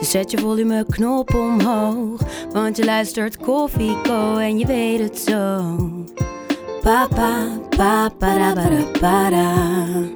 [0.00, 2.20] Dus zet je volumeknop omhoog.
[2.52, 5.76] Want je luistert Koffieko en je weet het zo.
[6.82, 8.54] Papa, papa,
[9.00, 9.64] da.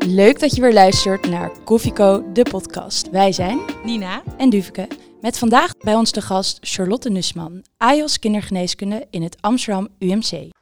[0.07, 3.11] Leuk dat je weer luistert naar Koffieko, de podcast.
[3.11, 4.23] Wij zijn Nina.
[4.37, 4.89] en Duveke.
[5.21, 10.54] Met vandaag bij ons de gast Charlotte Nussman, AJOS kindergeneeskunde in het Amsterdam UMC.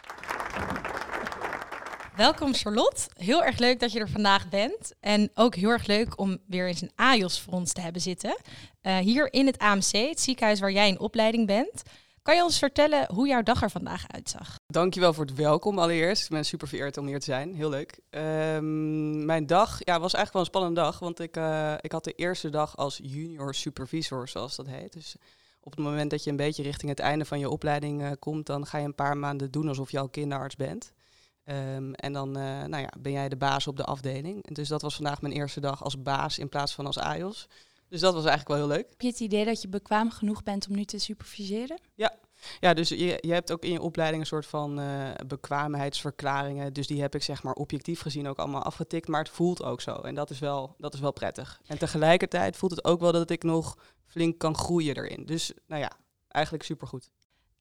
[2.17, 3.09] Welkom Charlotte.
[3.17, 4.93] Heel erg leuk dat je er vandaag bent.
[5.01, 8.37] En ook heel erg leuk om weer eens een AJOS voor ons te hebben zitten.
[8.81, 11.83] Eh, hier in het AMC, het ziekenhuis waar jij in opleiding bent.
[12.23, 14.59] Kan je ons vertellen hoe jouw dag er vandaag uitzag?
[14.67, 16.25] Dankjewel voor het welkom allereerst.
[16.25, 17.55] Ik ben super vereerd om hier te zijn.
[17.55, 18.01] Heel leuk.
[18.11, 22.05] Ehm, mijn dag ja, was eigenlijk wel een spannende dag, want ik, eh, ik had
[22.05, 24.93] de eerste dag als junior supervisor, zoals dat heet.
[24.93, 25.17] Dus
[25.61, 28.47] op het moment dat je een beetje richting het einde van je opleiding eh, komt,
[28.47, 30.93] dan ga je een paar maanden doen alsof je al kinderarts bent.
[31.45, 34.47] Ehm, en dan eh, nou ja, ben jij de baas op de afdeling.
[34.47, 37.49] En dus dat was vandaag mijn eerste dag als baas in plaats van als AJOS.
[37.89, 38.91] Dus dat was eigenlijk wel heel leuk.
[38.91, 41.81] Heb je het idee dat je bekwaam genoeg bent om nu te superviseren?
[42.61, 46.73] Ja, dus je, je hebt ook in je opleiding een soort van eh, bekwaamheidsverklaringen.
[46.73, 49.09] Dus die heb ik zeg maar objectief gezien ook allemaal afgetikt.
[49.09, 49.95] Maar het voelt ook zo.
[49.95, 51.61] En dat is wel, dat is wel prettig.
[51.67, 53.77] En tegelijkertijd voelt het ook wel dat ik nog
[54.07, 55.27] flink kan groeien erin.
[55.27, 55.93] Dus nou ja,
[56.29, 57.11] eigenlijk supergoed.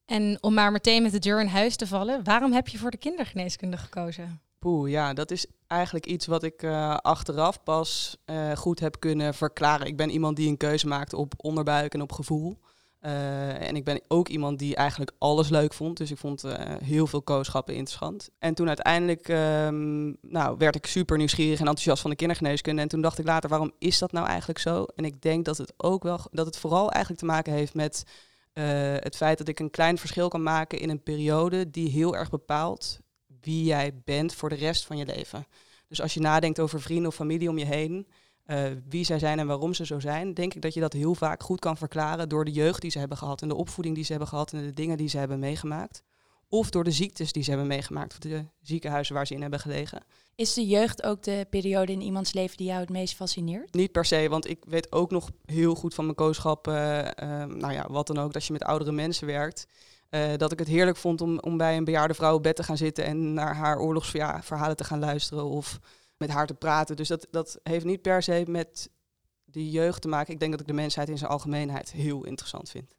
[0.04, 2.90] En om maar meteen met de deur in huis te vallen, waarom heb je voor
[2.90, 4.40] de kindergeneeskunde gekozen?
[4.62, 9.34] Poeh, ja, dat is eigenlijk iets wat ik eh, achteraf pas eh, goed heb kunnen
[9.34, 9.86] verklaren.
[9.86, 12.58] Ik ben iemand die een keuze maakt op onderbuik en op gevoel.
[12.98, 15.96] Eh, en ik ben ook iemand die eigenlijk alles leuk vond.
[15.96, 16.44] Dus ik vond
[16.84, 18.28] heel veel kooschappen interessant.
[18.38, 22.82] En toen uiteindelijk ehm, nou, werd ik super nieuwsgierig en enthousiast van de kindergeneeskunde.
[22.82, 24.84] En toen dacht ik later, waarom is dat nou eigenlijk zo?
[24.84, 28.04] En ik denk dat het ook wel, dat het vooral eigenlijk te maken heeft met
[28.52, 28.64] eh,
[28.96, 32.30] het feit dat ik een klein verschil kan maken in een periode die heel erg
[32.30, 33.00] bepaalt
[33.40, 35.46] wie jij bent voor de rest van je leven.
[35.88, 38.08] Dus als je nadenkt over vrienden of familie om je heen,
[38.44, 41.14] eh, wie zij zijn en waarom ze zo zijn, denk ik dat je dat heel
[41.14, 44.04] vaak goed kan verklaren door de jeugd die ze hebben gehad en de opvoeding die
[44.04, 46.02] ze hebben gehad en de dingen die ze hebben meegemaakt.
[46.54, 49.60] Of door de ziektes die ze hebben meegemaakt, of de ziekenhuizen waar ze in hebben
[49.60, 50.04] gelegen.
[50.34, 53.74] Is de jeugd ook de periode in iemands leven die jou het meest fascineert?
[53.74, 57.48] Niet per se, want ik weet ook nog heel goed van mijn kooschap, eh, eh,
[57.48, 59.66] nou ja, wat dan ook, dat je met oudere mensen werkt.
[60.08, 62.62] eh, dat ik het heerlijk vond om, om bij een bejaarde vrouw op bed te
[62.62, 65.78] gaan zitten en naar haar oorlogsverhalen te gaan luisteren of
[66.16, 66.96] met haar te praten.
[66.96, 68.90] Dus dat, dat heeft niet per se met
[69.44, 70.32] de jeugd te maken.
[70.32, 72.94] Ik denk dat ik de mensheid in zijn algemeenheid heel interessant vind.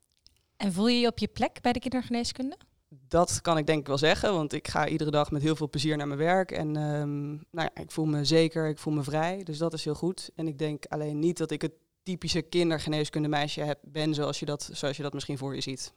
[0.58, 2.58] En voel je je op je plek bij de kindergeneeskunde?
[3.08, 5.70] Dat kan ik denk ik wel zeggen, want ik ga iedere dag met heel veel
[5.70, 6.52] plezier naar mijn werk.
[6.52, 9.84] En ehm, nou ja, ik voel me zeker, ik voel me vrij, dus dat is
[9.84, 10.30] heel goed.
[10.36, 11.74] En ik denk alleen niet dat ik het
[12.04, 15.94] typische kindergeneeskunde meisje heb, ben zoals je, dat, zoals je dat misschien voor je ziet.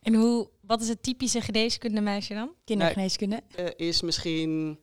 [0.00, 2.52] En hoe, wat is het typische geneeskunde meisje dan?
[2.64, 3.42] Kindergeneeskunde?
[3.54, 4.78] Eh, is misschien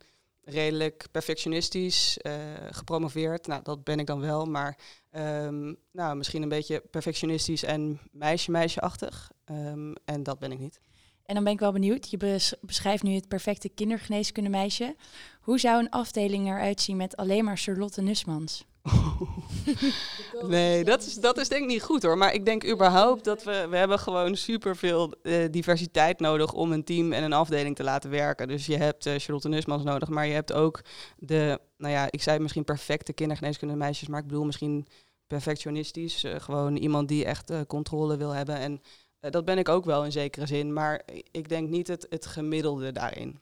[0.45, 2.33] redelijk perfectionistisch, eh,
[2.69, 3.47] gepromoveerd.
[3.47, 4.77] Nou, dat ben ik dan wel, maar
[5.09, 9.31] ehm, nou, misschien een beetje perfectionistisch en meisje-meisje-achtig.
[9.45, 10.79] Ehm, en dat ben ik niet.
[11.25, 12.09] En dan ben ik wel benieuwd.
[12.09, 14.95] Je bes- beschrijft nu het perfecte kindergeneeskunde meisje.
[15.41, 18.65] Hoe zou een afdeling eruit zien met alleen maar Charlotte Nussmans?
[20.47, 22.17] Nee, dat is, dat is denk ik niet goed hoor.
[22.17, 26.83] Maar ik denk überhaupt dat we, we hebben gewoon superveel eh diversiteit nodig om een
[26.83, 28.47] team en een afdeling te laten werken.
[28.47, 30.81] Dus je hebt eh, Charlotte Nusmans nodig, maar je hebt ook
[31.17, 34.87] de, nou ja, ik zei misschien perfecte kindergeneeskunde meisjes, maar ik bedoel misschien
[35.27, 36.23] perfectionistisch.
[36.23, 38.55] eh, gewoon iemand die echt controle wil hebben.
[38.57, 38.81] En
[39.29, 42.91] dat ben ik ook wel in zekere zin, maar ik denk niet het, het gemiddelde
[42.91, 43.39] daarin.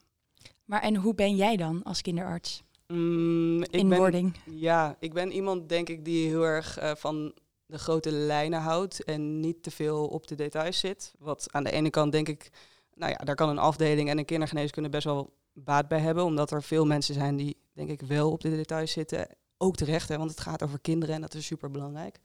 [0.66, 2.64] Maar en hoe ben jij dan als kinderarts?
[2.88, 4.36] Mm, ik in ben- wording.
[4.46, 7.34] Ja, ik ben iemand, denk ik, die heel erg eh, van
[7.66, 11.14] de grote lijnen houdt en niet te veel op de details zit.
[11.20, 12.50] Wat aan de ene kant denk ik,
[12.94, 16.52] nou ja, daar kan een afdeling en een kindergeneeskunde best wel baat bij hebben, omdat
[16.52, 19.28] er veel mensen zijn die, denk ik, wel op de details zitten.
[19.58, 22.20] Ook terecht, hè, want het gaat over kinderen en dat is super belangrijk.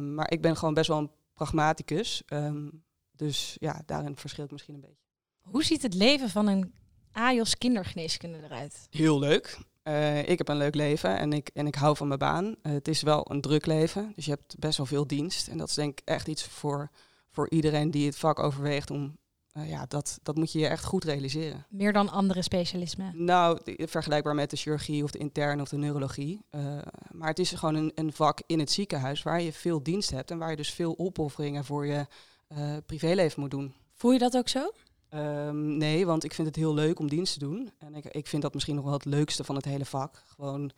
[0.00, 2.22] maar ik ben gewoon best wel een pragmaticus.
[2.26, 2.68] ehm,
[3.12, 5.06] dus ja, daarin verschil ik misschien een beetje.
[5.40, 6.74] Hoe ziet het leven van een
[7.12, 8.86] AJOS kindergeneeskunde eruit?
[8.90, 9.58] Heel leuk.
[9.82, 12.56] Eh, ik heb een leuk leven en ik, en ik hou van mijn baan.
[12.62, 15.48] Eh, het is wel een druk leven, dus je hebt best wel veel dienst.
[15.48, 16.90] En dat is denk ik echt iets voor,
[17.30, 19.18] voor iedereen die het vak overweegt om...
[19.58, 21.66] eh, ja, dat, dat moet je je echt goed realiseren.
[21.68, 23.24] Meer dan andere specialismen.
[23.24, 26.44] Nou, vergelijkbaar met de chirurgie of de interne of de neurologie.
[26.50, 26.78] Eh,
[27.12, 30.30] maar het is gewoon een, een vak in het ziekenhuis waar je veel dienst hebt
[30.30, 32.06] en waar je dus veel opofferingen voor je
[32.46, 33.74] eh, privéleven moet doen.
[33.94, 34.72] Voel je dat ook zo?
[35.08, 37.70] Ehm, nee, want ik vind het heel leuk om dienst te doen.
[37.78, 40.22] En ik, ik vind dat misschien nog wel het leukste van het hele vak.
[40.26, 40.70] Gewoon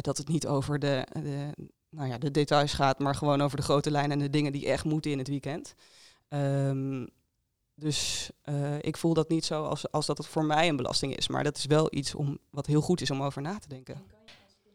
[0.00, 1.52] dat het niet over de, de,
[1.90, 4.66] nou ja, de details gaat, maar gewoon over de grote lijnen en de dingen die
[4.66, 5.74] echt moeten in het weekend.
[6.28, 7.04] Ehm,
[7.82, 11.16] dus eh, ik voel dat niet zo als, als dat het voor mij een belasting
[11.16, 11.28] is.
[11.28, 14.02] Maar dat is wel iets om, wat heel goed is om over na te denken.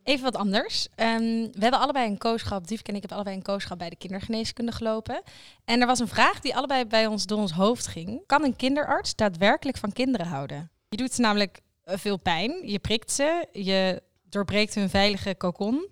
[0.04, 0.88] Even wat anders.
[0.96, 1.22] Ehm,
[1.52, 4.72] we hebben allebei een kooschap, Diefke en ik hebben allebei een kooschap bij de kindergeneeskunde
[4.72, 5.22] gelopen.
[5.66, 8.24] En er was een vraag die allebei bij ons door ons hoofd ging.
[8.26, 10.70] Kan een kinderarts daadwerkelijk van kinderen houden?
[10.90, 15.88] Je doet ze namelijk eh, veel pijn, je prikt ze, je doorbreekt hun veilige kokon.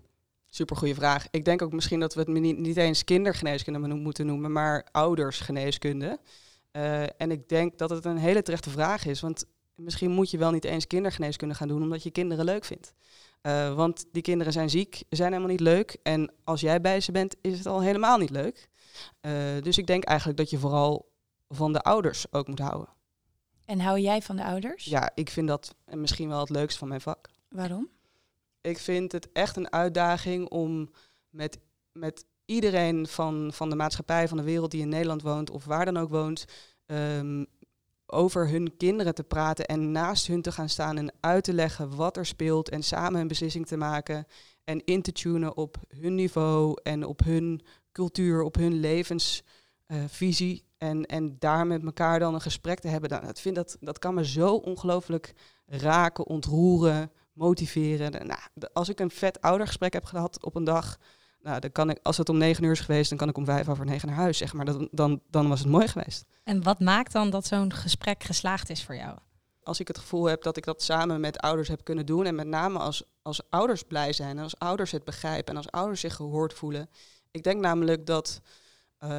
[0.45, 1.27] Super goede vraag.
[1.31, 6.19] Ik denk ook misschien dat we het niet, niet eens kindergeneeskunde moeten noemen, maar oudersgeneeskunde.
[6.75, 9.45] Uh, en ik denk dat het een hele terechte vraag is, want
[9.75, 12.93] misschien moet je wel niet eens kindergeneeskunde gaan doen omdat je kinderen leuk vindt.
[13.41, 15.97] Uh, want die kinderen zijn ziek, zijn helemaal niet leuk.
[16.03, 18.69] En als jij bij ze bent, is het al helemaal niet leuk.
[19.21, 19.31] Uh,
[19.61, 21.11] dus ik denk eigenlijk dat je vooral
[21.47, 22.89] van de ouders ook moet houden.
[23.65, 24.85] En hou jij van de ouders?
[24.85, 27.29] Ja, ik vind dat misschien wel het leukst van mijn vak.
[27.49, 27.89] Waarom?
[28.61, 30.89] Ik vind het echt een uitdaging om
[31.29, 31.57] met,
[31.91, 35.85] met iedereen van, van de maatschappij, van de wereld die in Nederland woont of waar
[35.85, 36.45] dan ook woont,
[36.85, 37.45] um,
[38.05, 41.95] over hun kinderen te praten en naast hun te gaan staan en uit te leggen
[41.95, 44.27] wat er speelt en samen een beslissing te maken
[44.63, 47.61] en in te tunen op hun niveau en op hun
[47.91, 50.53] cultuur, op hun levensvisie.
[50.53, 53.09] Uh, en, en daar met elkaar dan een gesprek te hebben.
[53.09, 55.33] Dat, vind dat, dat kan me zo ongelooflijk
[55.65, 58.27] raken, ontroeren, motiveren.
[58.27, 58.39] Nou,
[58.73, 60.97] als ik een vet oudergesprek heb gehad op een dag,
[61.45, 63.45] nou, dan kan ik, als het om negen uur is geweest, dan kan ik om
[63.45, 64.65] vijf over negen naar huis, zeg maar.
[64.65, 66.25] Dat, dan, dan was het mooi geweest.
[66.43, 69.17] En wat maakt dan dat zo'n gesprek geslaagd is voor jou?
[69.63, 72.25] Als ik het gevoel heb dat ik dat samen met ouders heb kunnen doen.
[72.25, 75.71] En met name als, als ouders blij zijn en als ouders het begrijpen en als
[75.71, 76.89] ouders zich gehoord voelen.
[77.31, 78.41] Ik denk namelijk dat
[79.03, 79.09] uh,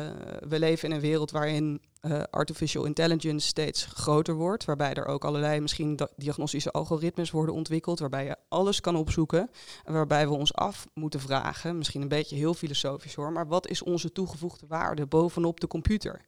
[0.48, 4.64] we leven in een wereld waarin uh, artificial intelligence steeds groter wordt.
[4.64, 7.98] Waarbij er ook allerlei misschien diagnostische algoritmes worden ontwikkeld.
[7.98, 9.50] Waarbij je alles kan opzoeken.
[9.84, 13.32] En waarbij we ons af moeten vragen, misschien een beetje heel filosofisch hoor.
[13.32, 16.24] Maar wat is onze toegevoegde waarde bovenop de computer?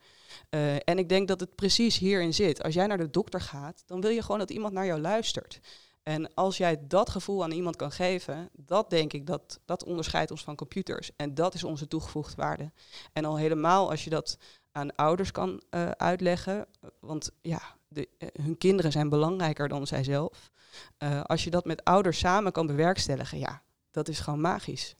[0.50, 2.62] Uh, en ik denk dat het precies hierin zit.
[2.62, 5.60] Als jij naar de dokter gaat, dan wil je gewoon dat iemand naar jou luistert.
[6.02, 10.30] En als jij dat gevoel aan iemand kan geven, dat denk ik dat dat onderscheidt
[10.30, 11.10] ons van computers.
[11.16, 12.72] En dat is onze toegevoegde waarde.
[13.12, 14.38] En al helemaal als je dat
[14.78, 16.66] aan ouders kan uh, uitleggen,
[17.00, 20.50] want ja, de, uh, hun kinderen zijn belangrijker dan zijzelf.
[20.98, 24.96] Uh, als je dat met ouders samen kan bewerkstelligen, ja, dat is gewoon magisch.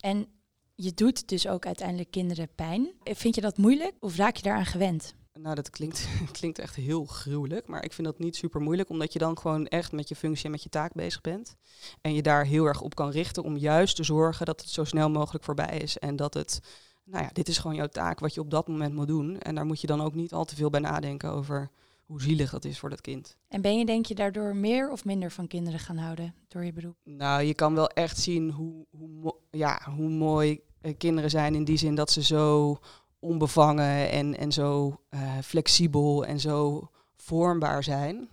[0.00, 0.26] En
[0.74, 2.92] je doet dus ook uiteindelijk kinderen pijn.
[3.02, 5.14] Vind je dat moeilijk of raak je daaraan gewend?
[5.40, 6.08] Nou, dat klinkt,
[6.38, 9.66] klinkt echt heel gruwelijk, maar ik vind dat niet super moeilijk, omdat je dan gewoon
[9.66, 11.56] echt met je functie en met je taak bezig bent.
[12.00, 14.84] En je daar heel erg op kan richten om juist te zorgen dat het zo
[14.84, 15.98] snel mogelijk voorbij is.
[15.98, 16.60] En dat het,
[17.04, 19.38] nou ja, dit is gewoon jouw taak wat je op dat moment moet doen.
[19.38, 21.70] En daar moet je dan ook niet al te veel bij nadenken over
[22.06, 23.36] hoe zielig dat is voor dat kind.
[23.48, 26.72] En ben je denk je daardoor meer of minder van kinderen gaan houden door je
[26.72, 26.96] beroep?
[27.04, 31.64] Nou, je kan wel echt zien hoe, hoe, ja, hoe mooi eh, kinderen zijn in
[31.64, 32.78] die zin dat ze zo
[33.18, 38.28] onbevangen en, en zo uh, flexibel en zo vormbaar zijn.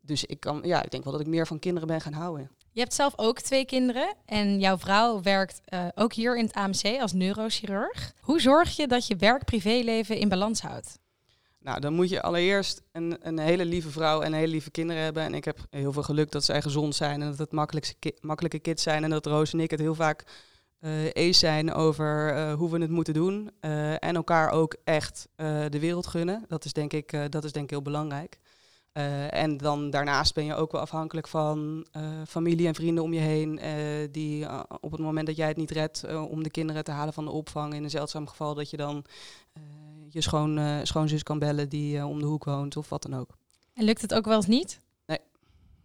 [0.00, 2.50] Dus ik, kan, ja, ik denk wel dat ik meer van kinderen ben gaan houden.
[2.74, 6.54] Je hebt zelf ook twee kinderen en jouw vrouw werkt uh, ook hier in het
[6.54, 8.12] AMC als neurochirurg.
[8.20, 10.98] Hoe zorg je dat je werk-privéleven in balans houdt?
[11.58, 15.22] Nou, dan moet je allereerst een, een hele lieve vrouw en hele lieve kinderen hebben.
[15.22, 18.12] En ik heb heel veel geluk dat zij gezond zijn en dat het makkelijke, ki
[18.20, 19.04] makkelijke kids zijn.
[19.04, 20.24] En dat Roos en ik het heel vaak
[20.80, 23.50] uh, eens zijn over uh, hoe we het moeten doen.
[23.98, 25.28] En elkaar ook echt
[25.68, 26.44] de wereld gunnen.
[26.48, 28.38] Dat is denk ik, dat is denk ik heel belangrijk.
[28.92, 31.86] En dan daarnaast ben je ook wel afhankelijk van
[32.28, 33.60] familie en vrienden om je heen.
[34.12, 34.46] die
[34.80, 37.30] op het moment dat jij het niet redt om de kinderen te halen van de
[37.30, 37.74] opvang.
[37.74, 39.04] In een zeldzaam geval dat je dan
[40.08, 43.36] je schoon, schoonzus kan bellen die om de hoek woont of wat dan ook.
[43.74, 44.80] En lukt het ook wel eens niet?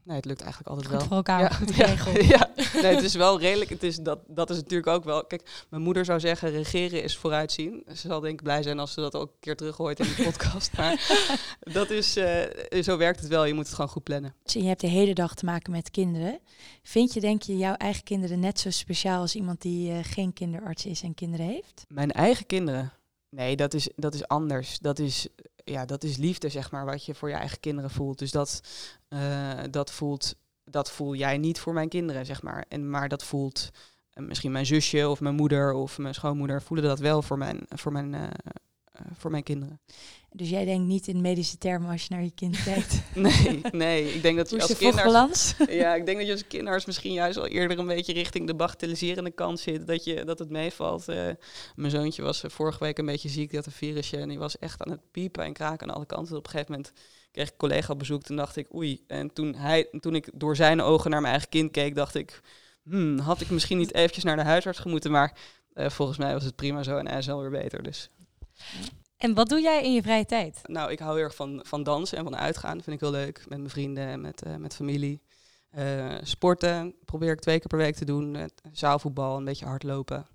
[0.07, 1.07] Nee, het lukt eigenlijk altijd goed wel.
[1.07, 1.49] voor elkaar, ja.
[1.49, 2.25] goed geregeld.
[2.25, 2.81] Ja, ja.
[2.81, 3.69] Nee, het is wel redelijk.
[3.69, 5.25] Het is dat, dat is natuurlijk ook wel...
[5.25, 7.83] Kijk, mijn moeder zou zeggen, regeren is vooruitzien.
[7.87, 10.23] Ze zal denk ik blij zijn als ze dat ook een keer terughoort in de
[10.23, 10.77] podcast.
[10.77, 11.25] maar
[11.59, 12.41] dat is, uh,
[12.81, 13.45] zo werkt het wel.
[13.45, 14.33] Je moet het gewoon goed plannen.
[14.43, 16.39] Je hebt de hele dag te maken met kinderen.
[16.83, 20.33] Vind je, denk je, jouw eigen kinderen net zo speciaal als iemand die uh, geen
[20.33, 21.85] kinderarts is en kinderen heeft?
[21.87, 22.93] Mijn eigen kinderen?
[23.29, 24.79] Nee, dat is, dat is anders.
[24.79, 25.27] Dat is
[25.69, 28.19] ja, dat is liefde, zeg maar, wat je voor je eigen kinderen voelt.
[28.19, 28.61] Dus dat,
[29.09, 32.65] uh, dat, voelt, dat voel jij niet voor mijn kinderen, zeg maar.
[32.67, 33.69] En, maar dat voelt
[34.13, 37.65] uh, misschien mijn zusje of mijn moeder of mijn schoonmoeder voelen dat wel voor mijn,
[37.67, 38.23] voor mijn, uh,
[39.17, 39.79] voor mijn kinderen.
[40.31, 43.01] Dus jij denkt niet in medische termen als je naar je kind kijkt.
[43.15, 44.13] Nee, nee.
[44.13, 45.55] Ik denk dat je als de kinderarts...
[45.69, 48.55] Ja, ik denk dat je als kinderarts misschien juist al eerder een beetje richting de
[48.55, 49.87] bagatelliserende kant zit.
[49.87, 51.07] Dat, je, dat het meevalt.
[51.07, 51.29] Eh,
[51.75, 54.17] mijn zoontje was eh, vorige week een beetje ziek, die had een virusje.
[54.17, 56.37] En die was echt aan het piepen en kraken aan alle kanten.
[56.37, 56.93] Op een gegeven moment
[57.31, 58.23] kreeg ik een collega op bezoek.
[58.23, 59.03] Toen dacht ik, oei.
[59.07, 62.41] En toen, hij, toen ik door zijn ogen naar mijn eigen kind keek, dacht ik...
[62.83, 65.11] Hmm, had ik misschien niet eventjes naar de huisarts gemoeten.
[65.11, 65.37] Maar
[65.73, 67.83] eh, volgens mij was het prima zo en hij is alweer beter.
[67.83, 68.09] Dus
[69.17, 70.59] En wat doe jij in je vrije tijd?
[70.63, 72.75] nou, ik hou heel erg van, van dansen en van uitgaan.
[72.75, 73.45] Dat vind ik heel leuk.
[73.47, 75.21] Met mijn vrienden en met, eh, met familie.
[75.69, 78.35] Eh, sporten probeer ik twee keer per week te doen.
[78.35, 80.27] Eh, zaalvoetbal, een beetje hardlopen.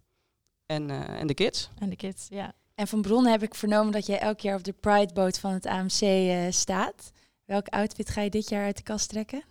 [0.66, 1.70] En, eh, en de kids.
[1.78, 2.52] En de kids, ja.
[2.74, 5.66] En van bronnen heb ik vernomen dat jij elk jaar op de Pride-boot van het
[5.66, 7.12] AMC eh, staat.
[7.44, 9.42] Welk outfit ga je dit jaar uit de kast trekken?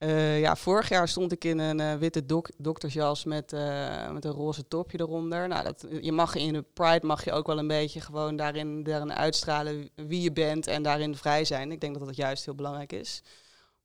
[0.00, 4.24] Eh, ja, vorig jaar stond ik in een eh, witte dok doktersjas met, eh, met
[4.24, 5.48] een roze topje eronder.
[5.48, 8.82] Nou, dat, je mag in de Pride mag je ook wel een beetje gewoon daarin,
[8.82, 11.72] daarin uitstralen wie je bent en daarin vrij zijn.
[11.72, 13.22] Ik denk dat dat juist heel belangrijk is.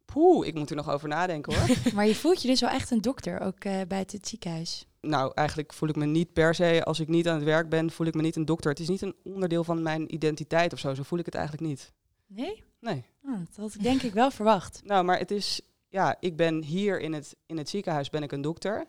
[0.05, 1.77] Poeh, ik moet er nog over nadenken hoor.
[1.95, 4.85] Maar je voelt je dus wel echt een dokter, ook buiten het ziekenhuis.
[5.01, 7.91] nou, eigenlijk voel ik me niet per se, als ik niet aan het werk ben,
[7.91, 8.69] voel ik me niet een dokter.
[8.71, 10.93] Het is niet een onderdeel van mijn identiteit of zo.
[10.93, 11.93] Zo voel ik het eigenlijk niet.
[12.27, 12.63] Nee?
[12.79, 13.05] Nee.
[13.23, 14.81] Oh, dat had ik denk ik wel verwacht.
[14.83, 15.61] Nou, maar het is,
[15.95, 18.85] ja, ik ben hier in het, in het ziekenhuis ben ik een dokter.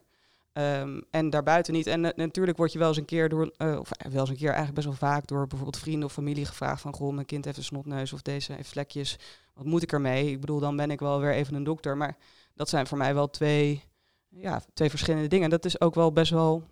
[0.52, 1.86] Ehm, en daarbuiten niet.
[1.86, 4.36] En natuurlijk word je wel eens een keer door, eh, of eh, wel eens een
[4.36, 7.44] keer eigenlijk best wel vaak door bijvoorbeeld vrienden of familie gevraagd van, goh, mijn kind
[7.44, 9.18] heeft een snotneus of deze heeft vlekjes.
[9.54, 10.30] Wat moet ik ermee?
[10.30, 11.96] Ik bedoel, dan ben ik wel weer even een dokter.
[11.96, 12.16] Maar
[12.54, 13.82] dat zijn voor mij wel twee,
[14.28, 15.50] ja, twee verschillende dingen.
[15.50, 16.62] Dat is ook wel best wel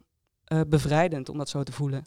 [0.44, 2.04] eh, bevrijdend om dat zo te voelen.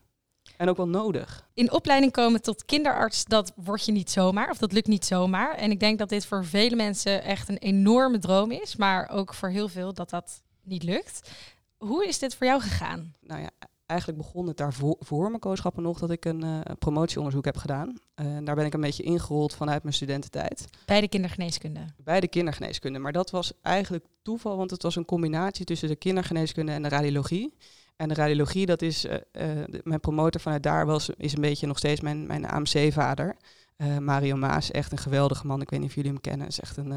[0.57, 1.47] En ook wel nodig.
[1.53, 5.55] In opleiding komen tot kinderarts, dat word je niet zomaar, of dat lukt niet zomaar.
[5.55, 9.33] En ik denk dat dit voor vele mensen echt een enorme droom is, maar ook
[9.33, 11.29] voor heel veel dat dat niet lukt.
[11.77, 13.13] Hoe is dit voor jou gegaan?
[13.21, 13.49] nou ja,
[13.85, 17.99] eigenlijk begon het daarvoor voor mijn kooschappen nog dat ik een eh, promotieonderzoek heb gedaan.
[18.43, 20.67] Daar ben ik een beetje ingerold vanuit mijn studententijd.
[20.85, 21.85] Bij de kindergeneeskunde.
[22.03, 22.99] Bij de kindergeneeskunde.
[22.99, 26.89] Maar dat was eigenlijk toeval, want het was een combinatie tussen de kindergeneeskunde en de
[26.89, 27.53] radiologie.
[27.97, 31.67] En de radiologie, dat is, eh, eh, mijn promotor vanuit daar was, is een beetje
[31.67, 33.35] nog steeds mijn, mijn AMC-vader.
[33.75, 35.61] Eh, Mario Maas, echt een geweldige man.
[35.61, 36.47] Ik weet niet of jullie hem kennen.
[36.47, 36.91] is echt een,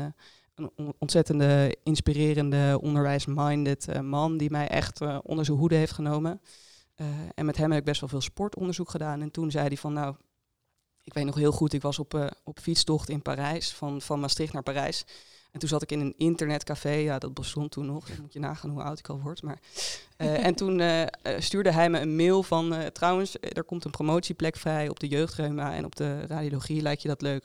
[0.54, 6.40] een on- ontzettende, inspirerende, onderwijs-minded man die mij echt onder zijn hoede heeft genomen.
[7.34, 9.20] En met hem heb ik best wel veel sportonderzoek gedaan.
[9.20, 10.14] En toen zei hij van, nou,
[11.02, 14.52] ik weet nog heel goed, ik was op, op fietstocht in Parijs, van, van Maastricht
[14.52, 15.04] naar Parijs.
[15.50, 18.08] En toen zat ik in een internetcafé, ja, dat bestond toen nog.
[18.08, 19.42] Dan moet je nagaan hoe oud ik al word.
[19.42, 19.58] Maar,
[20.16, 23.90] eh, en toen eh, eh, stuurde hij me een mail van, trouwens, er komt een
[23.90, 27.44] promotieplek vrij op de jeugdreuma en op de radiologie, lijkt je dat leuk?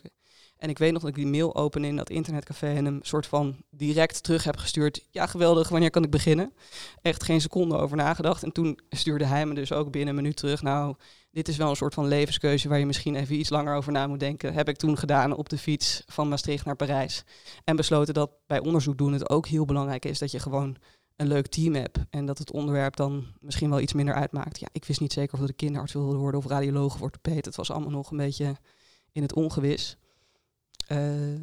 [0.58, 3.28] En ik weet nog dat ik die mail opende in dat internetcafé en hem soort
[3.28, 5.08] van direct terug heb gestuurd.
[5.12, 6.54] Ja, geweldig, wanneer kan ik beginnen?
[7.02, 8.44] Echt geen seconde over nagedacht.
[8.44, 10.62] En toen stuurde hij me dus ook binnen een minuut terug.
[10.62, 10.96] Nou,
[11.32, 14.08] dit is wel een soort van levenskeuze waar je misschien even iets langer over na
[14.08, 14.54] moet denken.
[14.54, 17.24] Heb ik toen gedaan op de fiets van Maastricht naar Parijs.
[17.64, 20.78] En besloten dat bij onderzoek doen het ook heel belangrijk is dat je gewoon
[21.16, 21.98] een leuk team hebt.
[22.10, 24.60] En dat het onderwerp dan misschien wel iets minder uitmaakt.
[24.60, 27.46] Ja, ik wist niet zeker of ik kinderarts wilde worden of radioloog of orthopeed.
[27.46, 28.56] Het was allemaal nog een beetje
[29.12, 29.98] in het ongewis.
[30.88, 31.38] Ehm,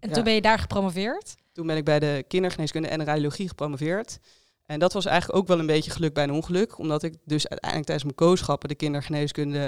[0.00, 0.14] En Ja.
[0.14, 1.36] toen ben je daar gepromoveerd.
[1.52, 4.18] toen ben ik bij de kindergeneeskunde en radiologie gepromoveerd.
[4.66, 6.78] En dat was eigenlijk ook wel een beetje geluk bij een ongeluk.
[6.78, 9.58] Omdat ik dus uiteindelijk tijdens mijn kooschappen de kindergeneeskunde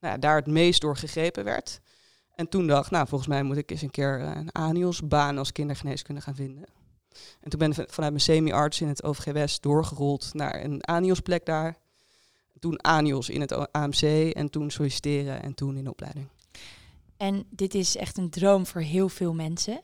[0.00, 1.80] nou ja, daar het meest door gegrepen werd.
[2.34, 5.52] En toen dacht nou volgens mij moet ik eens een keer eh, een ANIOS-baan als
[5.52, 6.64] kindergeneeskunde gaan vinden.
[7.40, 11.46] En toen ben ik vanuit mijn semi-arts in het OVG West doorgerold naar een ANIOS-plek
[11.46, 11.76] daar.
[12.58, 16.28] Toen ANIOS in het AMC en toen solliciteren en toen in de opleiding.
[17.16, 19.80] En dit is echt een droom voor heel veel mensen.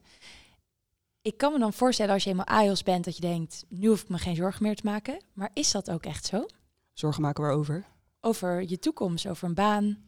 [1.23, 4.03] Ik kan me dan voorstellen als je eenmaal AIOS bent dat je denkt, nu hoef
[4.03, 5.23] ik me geen zorgen meer te maken.
[5.33, 6.47] Maar is dat ook echt zo?
[6.93, 7.87] Zorgen maken waarover?
[8.21, 10.05] Over je toekomst, over een baan.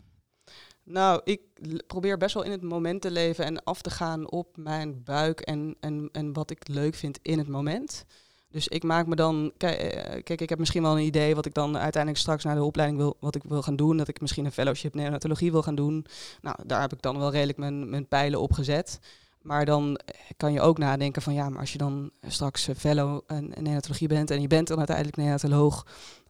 [0.85, 1.41] Nou, ik
[1.87, 5.41] probeer best wel in het moment te leven en af te gaan op mijn buik
[5.41, 8.05] en, en, en wat ik leuk vind in het moment.
[8.53, 11.47] Dus ik maak me dan, kijk, eh, kijk, ik heb misschien wel een idee wat
[11.47, 13.97] ik dan uiteindelijk straks naar de opleiding wil, wat ik wil gaan doen.
[13.97, 16.07] Dat ik misschien een fellowship neonatologie wil gaan doen.
[16.43, 19.01] Nou, daar heb ik dan wel redelijk mijn, mijn pijlen op gezet.
[19.43, 22.75] Maar dan eh, kan je ook nadenken van ja, maar als je dan straks eh,
[22.77, 25.87] fellow en en neonatologie bent en je bent dan uiteindelijk neonatoloog,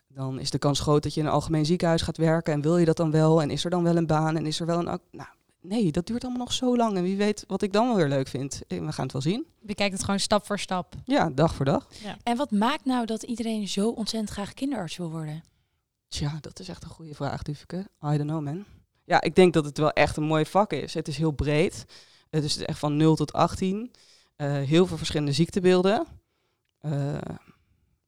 [0.09, 2.52] dan is de kans groot dat je in een algemeen ziekenhuis gaat werken.
[2.52, 3.43] En wil je dat dan wel?
[3.43, 4.37] En is er dan wel een baan?
[4.37, 5.00] En is er wel een...
[5.11, 5.29] Nou,
[5.62, 6.97] nee, dat duurt allemaal nog zo lang.
[6.97, 8.61] En wie weet wat ik dan wel weer leuk vind.
[8.69, 9.47] Eh, We gaan het wel zien.
[9.61, 10.95] Bekijk het gewoon stap voor stap.
[11.04, 11.88] Ja, dag voor dag.
[12.23, 15.42] En wat maakt nou dat iedereen zo ontzettend graag kinderarts wil worden?
[16.09, 17.76] Tja, dat is echt een goede vraag, Duveke.
[17.78, 18.64] I don't know, man.
[19.04, 20.95] Ja, ik denk dat het wel echt een mooi vak is.
[20.95, 21.85] Het is heel breed.
[22.31, 23.90] Het is echt van 0 tot 18.
[24.37, 26.07] Eh, heel veel verschillende ziektebeelden.
[26.78, 27.19] Eh,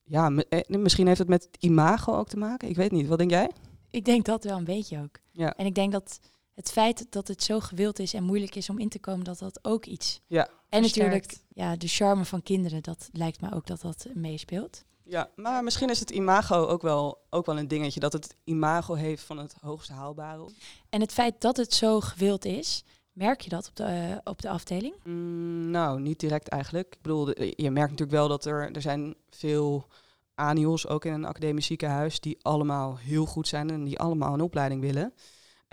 [0.05, 2.69] ja, mi- misschien heeft het met imago ook te maken.
[2.69, 3.07] Ik weet niet.
[3.07, 3.51] Wat denk jij?
[3.91, 5.19] Ik denk dat wel een beetje ook.
[5.31, 5.55] Ja.
[5.57, 6.19] En ik denk dat
[6.55, 9.39] het feit dat het zo gewild is en moeilijk is om in te komen, dat
[9.39, 10.21] dat ook iets.
[10.27, 10.49] Ja.
[10.69, 11.13] En Versterkt.
[11.13, 14.85] natuurlijk, ja, de charme van kinderen, dat lijkt me ook dat dat meespeelt.
[15.07, 18.01] Ja, maar misschien is het imago ook wel, ook wel een dingetje.
[18.01, 20.49] Dat het imago heeft van het hoogste haalbare.
[20.89, 24.43] En het feit dat het zo gewild is, merk je dat op de, eh, op
[24.43, 24.95] de afdeling?
[25.05, 26.95] Mm, nou, niet direct eigenlijk.
[26.95, 29.87] Ik bedoel, je merkt natuurlijk wel dat er, er zijn veel
[30.35, 34.41] ANIOS, ook in een academisch ziekenhuis, die allemaal heel goed zijn en die allemaal een
[34.41, 35.13] opleiding willen.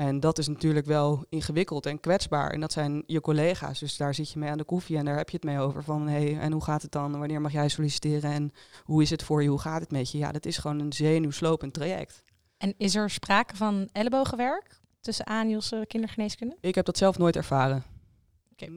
[0.01, 2.51] En dat is natuurlijk wel ingewikkeld en kwetsbaar.
[2.51, 3.79] En dat zijn je collega's.
[3.79, 5.83] Dus daar zit je mee aan de koffie en daar heb je het mee over.
[5.83, 7.19] Van hé, hey, en hoe gaat het dan?
[7.19, 8.31] Wanneer mag jij solliciteren?
[8.31, 8.51] En
[8.83, 9.49] hoe is het voor je?
[9.49, 10.17] Hoe gaat het met je?
[10.17, 12.23] Ja, dat is gewoon een zenuwslopend traject.
[12.57, 16.57] En is er sprake van ellebogenwerk tussen ANIOS en kindergeneeskunde?
[16.61, 17.83] Ik heb dat zelf nooit ervaren.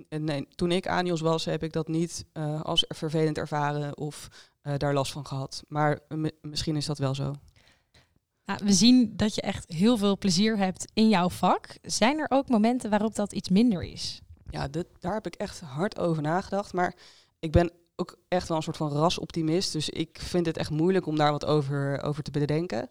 [0.08, 4.28] En Nee, toen ik ANIOS was, heb ik dat niet eh, als vervelend ervaren of
[4.62, 5.64] eh, daar last van gehad.
[5.68, 7.34] Maar eh, mi- misschien is dat wel zo.
[8.46, 11.76] Nou, we zien dat je echt heel veel plezier hebt in jouw vak.
[11.82, 14.20] Zijn er ook momenten waarop dat iets minder is?
[14.50, 16.72] Ja, dit, daar heb ik echt hard over nagedacht.
[16.72, 16.94] Maar
[17.38, 19.72] ik ben ook echt wel een soort van rasoptimist.
[19.72, 22.88] Dus ik vind het echt moeilijk om daar wat over, over te bedenken.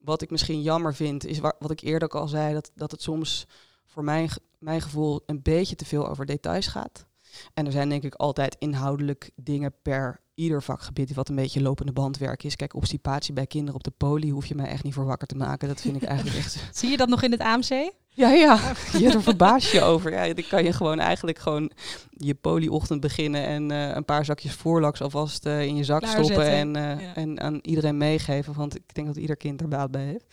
[0.00, 2.90] Wat ik misschien jammer vind, is wa- wat ik eerder ook al zei, dat, dat
[2.90, 3.46] het soms
[3.86, 7.06] voor mijn, mijn gevoel een beetje te veel over details gaat.
[7.54, 11.92] En er zijn denk ik altijd inhoudelijk dingen per ieder vakgebied wat een beetje lopende
[11.92, 12.56] bandwerk is.
[12.56, 15.36] Kijk, obstipatie bij kinderen op de poli hoef je mij echt niet voor wakker te
[15.36, 15.68] maken.
[15.68, 17.92] Dat vind ik eigenlijk echt Zie je dat nog in het AMC?
[18.08, 18.72] ja, ja.
[18.98, 20.12] Je er verbaas je over.
[20.12, 21.70] Ja, dan kan je gewoon eigenlijk gewoon
[22.10, 26.46] je poliochtend beginnen en eh, een paar zakjes voorlaks alvast eh, in je zak stoppen
[26.50, 27.14] en, eh, Ja.
[27.14, 28.54] en aan iedereen meegeven.
[28.54, 30.24] Want ik denk dat ieder kind er baat bij heeft.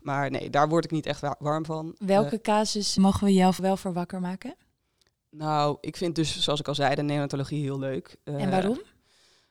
[0.00, 1.94] Maar nee, daar word ik niet echt wa- warm van.
[1.98, 4.54] Welke casus mogen we jou wel voor wakker maken?
[5.30, 8.16] Nou, ik vind dus, zoals ik al zei, de neonatologie heel leuk.
[8.24, 8.80] en Eh, waarom?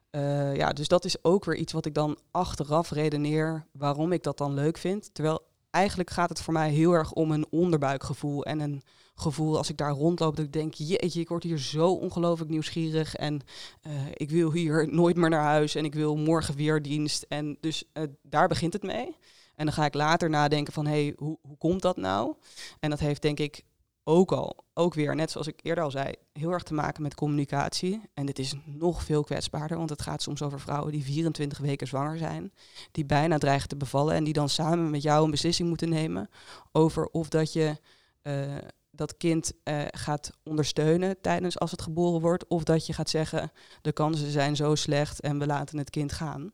[0.09, 4.23] Eh, ja, dus dat is ook weer iets wat ik dan achteraf redeneer waarom ik
[4.23, 5.13] dat dan leuk vind.
[5.13, 8.81] Terwijl eigenlijk gaat het voor mij heel erg om een onderbuikgevoel en een
[9.15, 13.15] gevoel als ik daar rondloop dat ik denk, jeetje, ik word hier zo ongelooflijk nieuwsgierig
[13.15, 13.41] en
[13.81, 17.25] eh, ik wil hier nooit meer naar huis en ik wil morgen weer dienst.
[17.27, 17.83] En dus
[18.21, 19.15] daar begint het mee.
[19.55, 22.35] En dan ga ik later nadenken van, hé, hey, hoe, hoe komt dat nou?
[22.79, 23.63] En dat heeft denk ik
[24.09, 27.15] ook al, ook weer, net zoals ik eerder al zei, heel erg te maken met
[27.15, 28.01] communicatie.
[28.13, 31.87] En dit is nog veel kwetsbaarder, want het gaat soms over vrouwen die 24 weken
[31.87, 32.53] zwanger zijn,
[32.91, 36.29] die bijna dreigen te bevallen en die dan samen met jou een beslissing moeten nemen
[36.71, 37.79] over of dat je
[38.21, 38.55] eh,
[38.91, 43.51] dat kind eh, gaat ondersteunen tijdens als het geboren wordt, of dat je gaat zeggen
[43.81, 46.51] de kansen zijn zo slecht en we laten het kind gaan.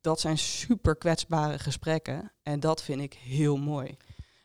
[0.00, 3.96] Dat zijn super kwetsbare gesprekken en dat vind ik heel mooi.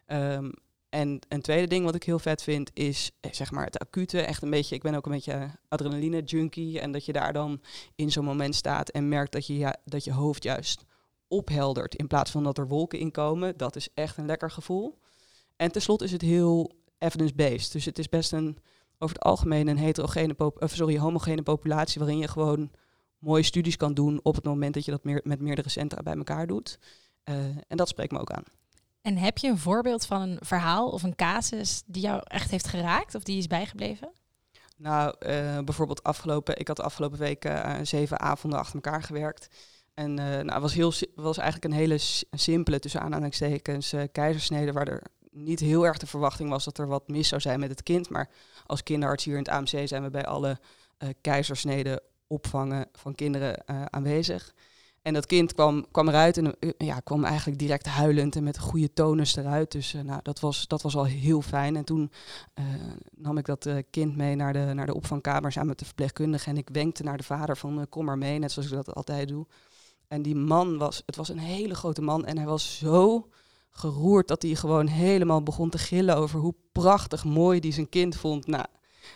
[0.05, 0.49] Ehm,
[0.89, 4.21] en een tweede ding wat ik heel vet vind is eh, zeg maar het acute.
[4.21, 6.79] Echt een beetje, ik ben ook een beetje adrenaline junkie.
[6.79, 7.61] En dat je daar dan
[7.95, 10.83] in zo'n moment staat en merkt dat je, dat je hoofd juist
[11.27, 11.95] opheldert.
[11.95, 13.57] In plaats van dat er wolken in komen.
[13.57, 14.97] Dat is echt een lekker gevoel.
[15.55, 17.71] En tenslotte is het heel evidence-based.
[17.71, 18.57] Dus het is best een
[18.99, 22.71] over het algemeen een heterogene of sorry, homogene populatie waarin je gewoon
[23.17, 26.15] mooie studies kan doen op het moment dat je dat meer, met meerdere centra bij
[26.15, 26.79] elkaar doet.
[27.23, 27.35] Eh,
[27.67, 28.43] en dat spreekt me ook aan.
[29.09, 32.67] En heb je een voorbeeld van een verhaal of een casus die jou echt heeft
[32.67, 34.11] geraakt of die is bijgebleven?
[34.77, 39.47] Nou, eh, bijvoorbeeld afgelopen, ik had de afgelopen week eh, zeven avonden achter elkaar gewerkt.
[39.93, 41.97] En eh, nou, het was, heel, was eigenlijk een hele
[42.31, 47.07] simpele, tussen aanhalingstekens, keizersnede, waar er niet heel erg de verwachting was dat er wat
[47.07, 48.09] mis zou zijn met het kind.
[48.09, 48.29] Maar
[48.65, 50.59] als kinderarts hier in het AMC zijn we bij alle
[51.21, 54.53] keizersneden opvangen van kinderen aanwezig.
[55.01, 58.59] En dat kind kwam, kwam eruit en eh, ja, kwam eigenlijk direct huilend en met
[58.59, 59.71] goede tonus eruit.
[59.71, 61.75] Dus eh, nou, dat, was, dat was al heel fijn.
[61.75, 62.11] En toen
[62.53, 62.65] eh,
[63.15, 66.49] nam ik dat kind mee naar de, naar de opvangkamer samen met de verpleegkundige.
[66.49, 69.27] En ik wenkte naar de vader van kom maar mee, net zoals ik dat altijd
[69.27, 69.45] doe.
[70.07, 73.27] En die man was, het was een hele grote man en hij was zo
[73.69, 78.15] geroerd dat hij gewoon helemaal begon te gillen over hoe prachtig mooi die zijn kind
[78.15, 78.47] vond.
[78.47, 78.65] Nou,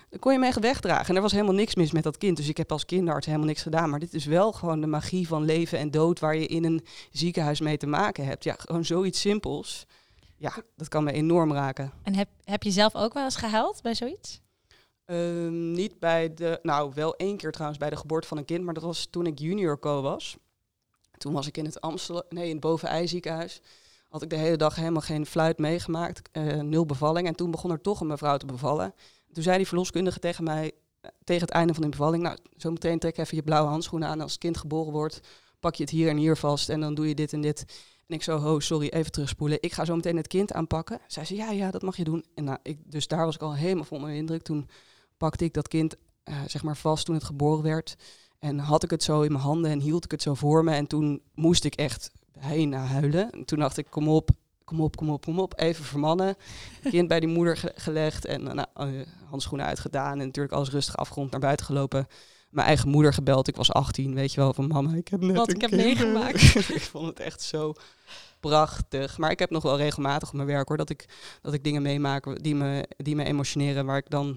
[0.09, 1.07] dan kon je hem echt wegdragen.
[1.07, 2.37] En er was helemaal niks mis met dat kind.
[2.37, 3.89] Dus ik heb als kinderarts helemaal niks gedaan.
[3.89, 6.85] Maar dit is wel gewoon de magie van leven en dood waar je in een
[7.11, 8.43] ziekenhuis mee te maken hebt.
[8.43, 9.85] Ja, gewoon zoiets simpels.
[10.37, 11.91] Ja, dat kan me enorm raken.
[12.03, 14.41] En heb, heb je zelf ook wel eens gehuild bij zoiets?
[15.05, 18.63] Ehm, niet bij de, nou wel één keer trouwens bij de geboorte van een kind,
[18.63, 20.37] maar dat was toen ik junior co was.
[21.17, 23.61] Toen was ik in het Amstel, nee, in het Bovenij ziekenhuis.
[24.09, 27.27] Had ik de hele dag helemaal geen fluit meegemaakt, eh, nul bevalling.
[27.27, 28.93] En toen begon er toch een mevrouw te bevallen.
[29.33, 32.99] Toen zei die verloskundige tegen mij, eh, tegen het einde van de bevalling, nou, zometeen
[32.99, 34.21] trek even je blauwe handschoenen aan.
[34.21, 35.19] Als het kind geboren wordt,
[35.59, 37.65] pak je het hier en hier vast en dan doe je dit en dit.
[38.07, 39.57] En ik zo, ho, sorry, even terugspoelen.
[39.61, 40.99] Ik ga zo meteen het kind aanpakken.
[41.07, 42.25] Zij zei, ja, ja, dat mag je doen.
[42.35, 44.41] En nou, ik, dus daar was ik al helemaal vol mijn indruk.
[44.41, 44.69] Toen
[45.17, 47.95] pakte ik dat kind eh, zeg maar vast toen het geboren werd.
[48.39, 50.71] En had ik het zo in mijn handen en hield ik het zo voor me.
[50.71, 52.11] En toen moest ik echt
[52.47, 53.31] bijna huilen.
[53.31, 54.29] En toen dacht ik, kom op,
[54.73, 55.53] kom op, kom op, kom op.
[55.59, 56.35] Even vermannen.
[56.89, 58.87] Kind bij die moeder ge- gelegd en nou, eh,
[59.29, 60.19] handschoenen uitgedaan.
[60.19, 62.07] En natuurlijk alles rustig afgerond naar buiten gelopen.
[62.49, 63.47] Mijn eigen moeder gebeld.
[63.47, 65.81] Ik was 18, weet je wel, van mama, ik heb net Wat ik heb kind."
[65.83, 66.41] meegemaakt.
[66.79, 67.73] ik vond het echt zo
[68.39, 69.17] prachtig.
[69.17, 71.05] Maar ik heb nog wel regelmatig op mijn werk hoor, dat ik,
[71.41, 73.85] dat ik dingen meemaak die me, die me emotioneren.
[73.85, 74.27] Waar ik dan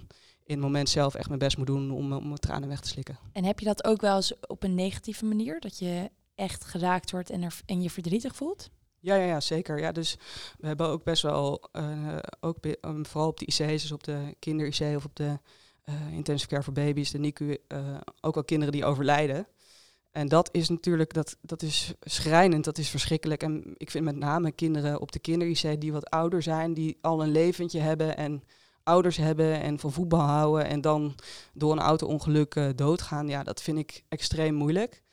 [0.45, 2.89] in het moment zelf echt mijn best moet doen om, om mijn tranen weg te
[2.89, 3.19] slikken.
[3.33, 5.61] En heb je dat ook wel eens op een negatieve manier?
[5.61, 8.71] Dat je echt geraakt wordt en, er, en je verdrietig voelt?
[9.07, 9.79] Ja, ja, ja, zeker.
[9.79, 10.17] Ja, dus
[10.59, 14.35] we hebben ook best wel, eh, ook um, vooral op de IC's, dus op de
[14.39, 15.39] kinder-IC of op de
[15.83, 19.47] eh, intensive care voor baby's, de NICU, eh, ook wel kinderen die overlijden.
[20.11, 23.43] En dat is natuurlijk, dat, dat is schrijnend, dat is verschrikkelijk.
[23.43, 27.23] En ik vind met name kinderen op de kinder-IC die wat ouder zijn, die al
[27.23, 28.43] een leventje hebben en
[28.83, 31.15] ouders hebben en van voetbal houden en dan
[31.53, 35.05] door een auto-ongeluk doodgaan, ja, dat vind ik extreem moeilijk.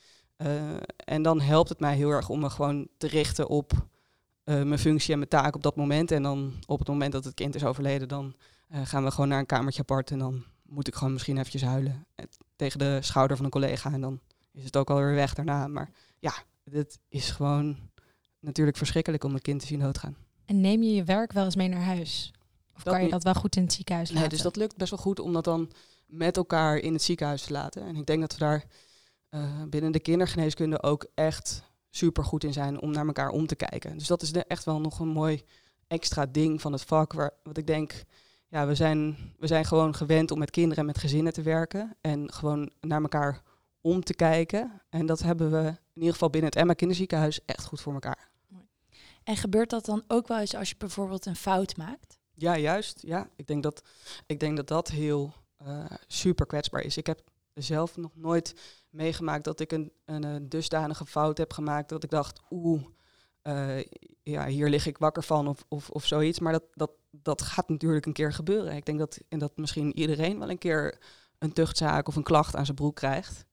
[0.44, 3.72] Eh, en dan helpt het mij heel erg om me gewoon te richten op
[4.44, 6.12] eh, mijn functie en mijn taak op dat moment.
[6.12, 8.36] En dan op het moment dat het kind is overleden, dan
[8.68, 10.12] eh, gaan we gewoon naar een kamertje apart.
[10.12, 12.06] En dan moet ik gewoon misschien eventjes huilen
[12.56, 13.92] tegen de schouder van een collega.
[13.92, 14.20] En dan
[14.52, 15.68] is het ook alweer weg daarna.
[15.68, 17.78] Maar ja, dit is gewoon
[18.40, 20.16] natuurlijk verschrikkelijk om een kind te zien doodgaan.
[20.46, 22.34] En neem je je werk wel eens mee naar huis?
[22.76, 24.22] Of Dat kan je dat wel goed in het ziekenhuis laten?
[24.22, 25.72] Nee, dus dat lukt best wel goed om dat dan
[26.06, 27.86] met elkaar in het ziekenhuis te laten.
[27.86, 28.66] En ik denk dat we daar
[29.34, 33.56] eh, binnen de kindergeneeskunde ook echt super goed in zijn om naar elkaar om te
[33.56, 33.98] kijken.
[33.98, 35.44] Dus dat is de- echt wel nog een mooi
[35.88, 37.14] extra ding van het vak.
[37.14, 38.04] Waar, wat ik denk,
[38.48, 41.96] ja, we zijn, we zijn gewoon gewend om met kinderen en met gezinnen te werken.
[42.02, 43.42] En gewoon naar elkaar
[43.82, 44.82] om te kijken.
[44.90, 48.30] En dat hebben we in ieder geval binnen het Emma Kinderziekenhuis echt goed voor elkaar.
[49.24, 52.20] En gebeurt dat dan ook wel eens als je bijvoorbeeld een fout maakt?
[52.34, 53.02] Ja, juist.
[53.02, 53.82] Ja, ik denk dat
[54.26, 56.98] ik denk dat, dat heel eh, super kwetsbaar is.
[56.98, 57.22] Ik heb
[57.54, 58.56] zelf nog nooit
[58.94, 62.84] meegemaakt dat ik een, een, eh, dusdanige fout heb gemaakt dat ik dacht, oeh,
[63.42, 63.84] eh,
[64.24, 66.40] ja, hier lig ik wakker van of, of, of zoiets.
[66.40, 68.76] Maar dat, dat, dat gaat natuurlijk een keer gebeuren.
[68.76, 71.00] Ik denk dat, en dat misschien iedereen wel een keer
[71.40, 73.46] een tuchtzaak of een klacht aan zijn broek krijgt.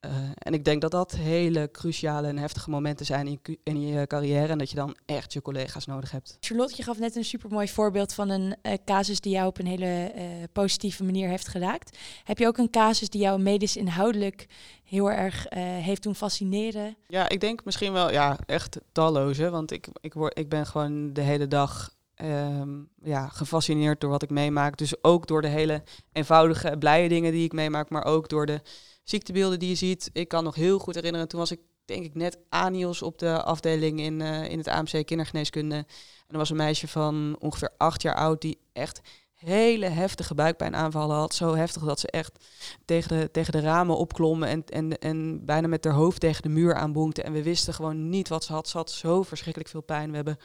[0.00, 3.80] Eh, en ik denk dat dat hele cruciale en heftige momenten zijn in je, in
[3.80, 6.36] je carrière en dat je dan echt je collega's nodig hebt.
[6.40, 9.66] Charlotte, je gaf net een supermooi voorbeeld van een eh, casus die jou op een
[9.66, 11.98] hele eh, positieve manier heeft geraakt.
[12.24, 14.46] Heb je ook een casus die jou medisch inhoudelijk
[14.84, 16.96] heel erg heeft doen fascineren?
[17.06, 19.50] Ja, ik denk misschien wel, ja, echt talloze.
[19.50, 24.22] Want ik, ik, word, ik ben gewoon de hele dag ehm, ja, gefascineerd door wat
[24.22, 24.76] ik meemaak.
[24.76, 25.82] Dus ook door de hele
[26.12, 28.60] eenvoudige, blije dingen die ik meemaak, maar ook door de
[29.02, 30.10] ziektebeelden die je ziet.
[30.12, 33.42] Ik kan nog heel goed herinneren, toen was ik denk ik net anios op de
[33.42, 35.76] afdeling in, eh, in het AMC kindergeneeskunde.
[35.76, 35.86] En
[36.26, 39.00] er was een meisje van ongeveer acht jaar oud die echt
[39.34, 41.34] hele heftige buikpijnaanvallen had.
[41.34, 42.44] Zo heftig dat ze echt
[42.84, 46.48] tegen de, tegen de ramen opklom en, en, en bijna met haar hoofd tegen de
[46.48, 47.22] muur aanbonkte.
[47.22, 48.68] En we wisten gewoon niet wat ze had.
[48.68, 50.10] Ze had zo verschrikkelijk veel pijn.
[50.10, 50.38] We hebben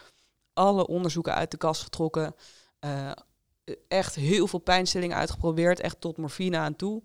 [0.54, 2.36] alle onderzoeken uit de kast getrokken.
[2.80, 3.12] Eh,
[3.88, 5.80] echt heel veel pijnstillingen uitgeprobeerd.
[5.80, 7.04] Echt tot morfine aan toe.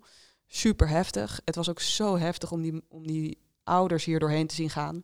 [0.53, 1.41] Super heftig.
[1.45, 5.03] Het was ook zo heftig om die, om die ouders hier doorheen te zien gaan.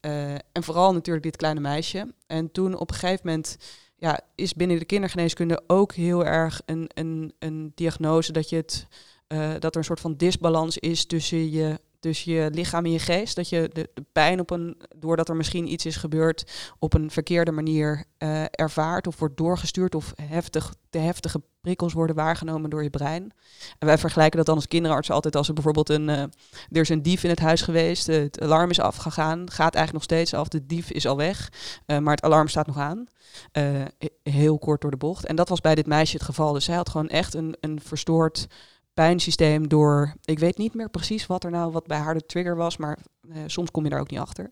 [0.00, 2.14] Eh, en vooral natuurlijk dit kleine meisje.
[2.26, 3.56] En toen op een gegeven moment
[3.96, 8.86] ja, is binnen de kindergeneeskunde ook heel erg een, een, een diagnose dat, je het,
[9.26, 12.98] eh, dat er een soort van disbalans is tussen je, tussen je lichaam en je
[12.98, 13.36] geest.
[13.36, 17.10] Dat je de, de pijn op een, doordat er misschien iets is gebeurd, op een
[17.10, 22.82] verkeerde manier eh, ervaart of wordt doorgestuurd of heftig, te heftige prikkels worden waargenomen door
[22.82, 23.32] je brein.
[23.78, 26.22] En wij vergelijken dat dan als kinderarts altijd als er bijvoorbeeld een, eh,
[26.70, 29.92] er is een dief in het huis geweest, eh, het alarm is afgegaan, gaat eigenlijk
[29.92, 31.52] nog steeds af, de dief is al weg,
[31.86, 33.06] maar het alarm staat nog aan.
[33.52, 33.84] He-
[34.22, 35.26] heel kort door de bocht.
[35.26, 36.52] En dat was bij dit meisje het geval.
[36.52, 38.46] Dus zij had gewoon echt een, een verstoord
[38.94, 40.14] pijnsysteem door...
[40.24, 42.98] Ik weet niet meer precies wat er nou wat bij haar de trigger was, maar
[43.30, 44.50] eh, soms kom je daar ook niet achter.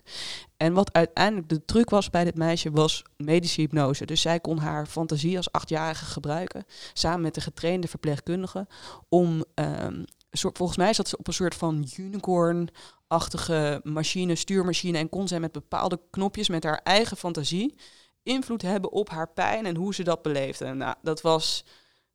[0.57, 4.07] En wat uiteindelijk de truc was bij dit meisje was medische hypnose.
[4.07, 8.67] Dus zij kon haar fantasie als achtjarige gebruiken, samen met de getrainde verpleegkundige,
[9.09, 9.45] om...
[9.55, 15.41] ehm, volgens mij zat ze op een soort van unicorn-achtige machine, stuurmachine, en kon zij
[15.41, 17.75] met bepaalde knopjes met haar eigen fantasie
[18.23, 20.65] invloed hebben op haar pijn en hoe ze dat beleefde.
[20.65, 21.65] En nou, dat was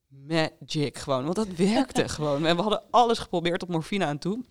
[0.07, 2.45] magic gewoon, want dat werkte gewoon.
[2.45, 4.43] En we hadden alles geprobeerd op morfine aan toe.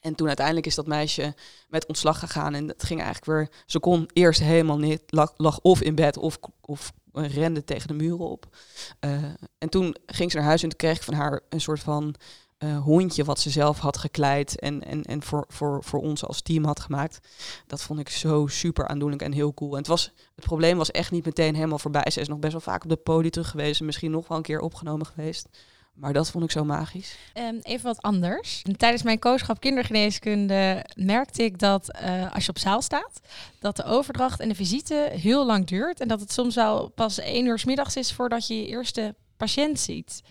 [0.00, 1.34] En toen uiteindelijk is dat meisje
[1.68, 3.62] met ontslag gegaan en dat ging eigenlijk weer...
[3.66, 7.94] Ze kon eerst helemaal niet, lag, lag of in bed of, of rende tegen de
[7.94, 8.56] muren op.
[9.00, 9.22] Eh,
[9.58, 12.14] en toen ging ze naar huis en toen kreeg ik van haar een soort van
[12.62, 16.40] eh, hondje wat ze zelf had gekleid en, en, en voor, voor, voor ons als
[16.40, 17.28] team had gemaakt.
[17.66, 19.70] Dat vond ik zo super aandoenlijk en heel cool.
[19.70, 22.10] En het, was, het probleem was echt niet meteen helemaal voorbij.
[22.10, 24.36] Ze is nog best wel vaak op de poli terug geweest en misschien nog wel
[24.36, 25.48] een keer opgenomen geweest.
[25.94, 27.16] Maar dat vond ik zo magisch.
[27.34, 28.62] Um, even wat anders.
[28.76, 33.20] Tijdens mijn kooschap kindergeneeskunde merkte ik dat uh, als je op zaal staat,
[33.58, 36.00] dat de overdracht en de visite heel lang duurt.
[36.00, 39.14] En dat het soms wel pas één uur s middags is voordat je je eerste
[39.36, 40.22] patiënt ziet.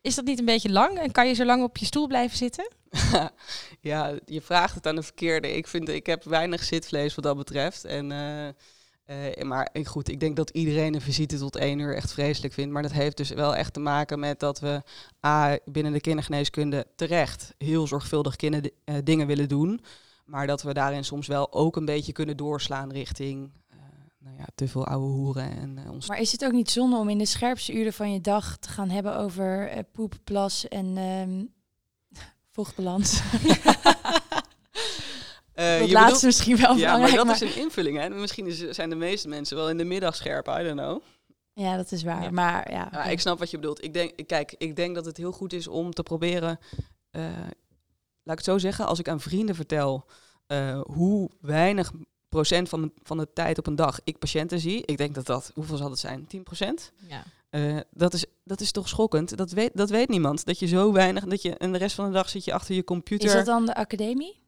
[0.00, 2.36] Is dat niet een beetje lang en kan je zo lang op je stoel blijven
[2.36, 2.68] zitten?
[3.80, 5.56] ja, je vraagt het aan de verkeerde.
[5.56, 7.84] Ik vind, ik heb weinig zitvlees wat dat betreft.
[7.84, 8.48] En, uh,
[9.06, 12.72] uh, maar goed, ik denk dat iedereen een visite tot één uur echt vreselijk vindt.
[12.72, 14.82] Maar dat heeft dus wel echt te maken met dat we
[15.26, 19.80] A, binnen de kindergeneeskunde terecht heel zorgvuldig kinder, uh, dingen willen doen.
[20.24, 23.50] Maar dat we daarin soms wel ook een beetje kunnen doorslaan richting
[24.28, 25.56] nou ja, te veel oude hoeren.
[25.56, 28.12] En, uh, ons maar is het ook niet zonde om in de scherpste uren van
[28.12, 31.52] je dag te gaan hebben over uh, poep, plas en um,
[32.52, 33.20] vochtbalans?
[35.54, 37.98] Uh, dat laatste misschien wel ja, maar dat is een invulling.
[37.98, 38.08] Hè?
[38.08, 41.02] Misschien is, zijn de meeste mensen wel in de middag scherp, I don't know.
[41.52, 42.22] Ja, dat is waar.
[42.22, 42.30] Ja.
[42.30, 43.84] Maar ja, ja, ik snap wat je bedoelt.
[43.84, 46.58] Ik denk, kijk, ik denk dat het heel goed is om te proberen.
[47.12, 47.22] Uh,
[48.22, 50.06] laat ik het zo zeggen, als ik aan vrienden vertel
[50.48, 51.92] uh, hoe weinig
[52.28, 54.82] procent van de, van de tijd op een dag ik patiënten zie.
[54.86, 56.26] Ik denk dat dat, hoeveel zal het zijn?
[56.26, 56.92] 10 procent?
[57.08, 57.24] Ja.
[57.50, 59.36] Uh, dat, is, dat is toch schokkend?
[59.36, 60.44] Dat weet, dat weet niemand.
[60.44, 62.74] Dat je zo weinig, dat je en de rest van de dag zit je achter
[62.74, 63.28] je computer.
[63.28, 64.46] Is dat dan de academie?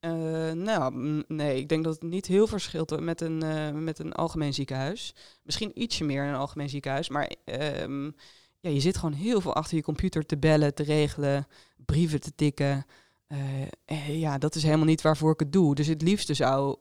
[0.00, 4.12] Uh, nou, nee, ik denk dat het niet heel verschilt met een, uh, met een
[4.12, 5.14] algemeen ziekenhuis.
[5.42, 8.14] Misschien ietsje meer in een algemeen ziekenhuis, maar um,
[8.60, 11.46] ja, je zit gewoon heel veel achter je computer te bellen, te regelen,
[11.84, 12.86] brieven te tikken.
[13.32, 15.74] Uh, ja, dat is helemaal niet waarvoor ik het doe.
[15.74, 16.76] Dus het liefste zou,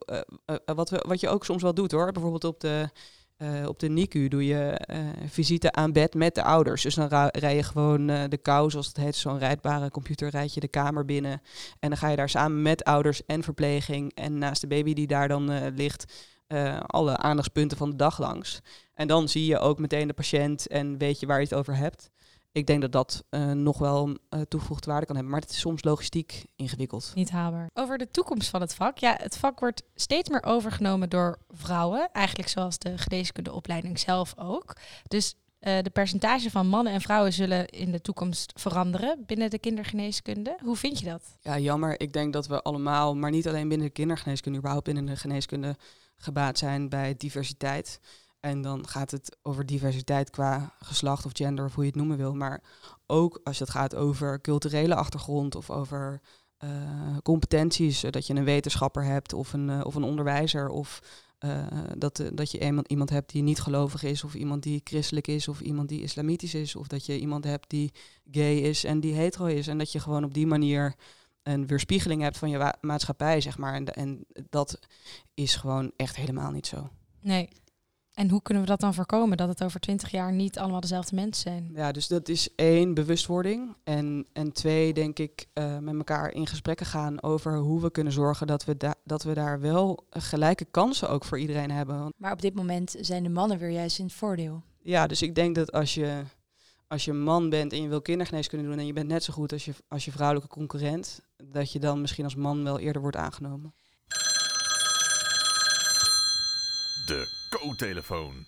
[0.66, 2.90] wat, we, wat je ook soms wel doet hoor, bijvoorbeeld op de,
[3.68, 4.82] op de NICU doe je
[5.26, 6.82] visite aan bed met de ouders.
[6.82, 10.60] Dus dan rij je gewoon de kou, zoals het heet, zo'n rijdbare computer, rijd je
[10.60, 11.42] de kamer binnen.
[11.80, 15.08] En dan ga je daar samen met ouders en verpleging en naast de baby die
[15.08, 16.30] daar dan ligt,
[16.86, 18.60] alle aandachtspunten van de dag langs.
[18.94, 21.76] En dan zie je ook meteen de patiënt en weet je waar je het over
[21.76, 22.10] hebt
[22.52, 25.34] ik denk dat dat uh, nog wel uh, toegevoegde waarde kan hebben.
[25.34, 27.12] Maar het is soms logistiek ingewikkeld.
[27.16, 27.70] Niet haalbaar.
[27.74, 28.98] Over de toekomst van het vak.
[28.98, 32.10] Ja, het vak wordt steeds meer overgenomen door vrouwen.
[32.12, 34.76] Eigenlijk zoals de geneeskundeopleiding zelf ook.
[35.08, 39.60] Dus uh, de percentage van mannen en vrouwen zullen in de toekomst veranderen binnen de
[39.60, 40.58] kindergeneeskunde.
[40.64, 41.38] Hoe vind je dat?
[41.42, 42.00] Ja, jammer.
[42.00, 45.76] Ik denk dat we allemaal, maar niet alleen binnen de kindergeneeskunde, überhaupt binnen de geneeskunde
[46.18, 48.00] gebaat zijn bij diversiteit.
[48.40, 52.18] En dan gaat het over diversiteit qua geslacht of gender of hoe je het noemen
[52.18, 52.34] wil.
[52.34, 52.64] Maar
[53.08, 56.22] ook als het gaat over culturele achtergrond of over
[56.64, 58.02] uh, competenties.
[58.02, 60.70] Dat je een wetenschapper hebt of een, uh, of een onderwijzer.
[60.70, 61.02] Of
[61.98, 64.24] dat, dat je iemand, iemand hebt die niet gelovig is.
[64.24, 65.48] Of iemand die christelijk is.
[65.48, 66.76] Of iemand die islamitisch is.
[66.76, 67.92] Of dat je iemand hebt die
[68.32, 69.68] gay is en die hetero is.
[69.68, 70.96] En dat je gewoon op die manier
[71.44, 73.74] een weerspiegeling hebt van je maatschappij, zeg maar.
[73.74, 74.80] En, en dat
[75.34, 76.90] is gewoon echt helemaal niet zo.
[77.22, 77.50] Nee.
[78.20, 79.38] En hoe kunnen we dat dan voorkomen?
[79.38, 81.72] Dat het over twintig jaar niet allemaal dezelfde mensen zijn?
[81.76, 83.76] Ja, dus dat is één, bewustwording.
[83.84, 88.14] En, en twee, denk ik, uh, met elkaar in gesprekken gaan over hoe we kunnen
[88.14, 92.14] zorgen dat we, da dat we daar wel gelijke kansen ook voor iedereen hebben.
[92.18, 94.62] Maar op dit moment zijn de mannen weer juist in het voordeel.
[94.82, 96.24] Ja, dus ik denk dat als je,
[96.88, 99.52] als je man bent en je wil kindergeneeskunde doen en je bent net zo goed
[99.52, 103.18] als je, als je vrouwelijke concurrent, dat je dan misschien als man wel eerder wordt
[103.18, 103.74] aangenomen.
[107.10, 108.46] De co-telefoon.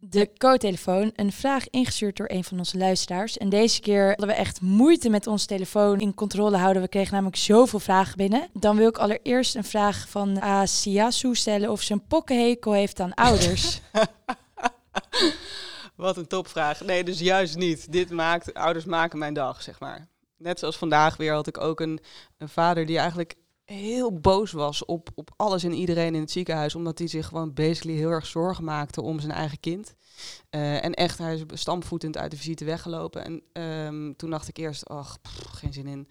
[0.00, 3.38] De co-telefoon, een vraag ingestuurd door een van onze luisteraars.
[3.38, 6.82] En deze keer hadden we echt moeite met onze telefoon in controle houden.
[6.82, 8.48] We kregen namelijk zoveel vragen binnen.
[8.52, 13.14] Dan wil ik allereerst een vraag van Asiasu stellen of ze een pokkenhekel heeft aan
[13.14, 13.80] ouders.
[15.96, 16.80] Wat een topvraag.
[16.80, 17.92] Nee, dus juist niet.
[17.92, 20.08] Dit maakt, ouders maken mijn dag, zeg maar.
[20.36, 22.00] Net zoals vandaag weer had ik ook een,
[22.38, 26.74] een vader die eigenlijk heel boos was op, op alles en iedereen in het ziekenhuis.
[26.74, 29.94] Omdat hij zich gewoon basically heel erg zorgen maakte om zijn eigen kind.
[30.50, 33.24] Uh, en echt, hij is stampvoetend uit de visite weggelopen.
[33.24, 36.08] En um, toen dacht ik eerst, ach, pff, geen zin in.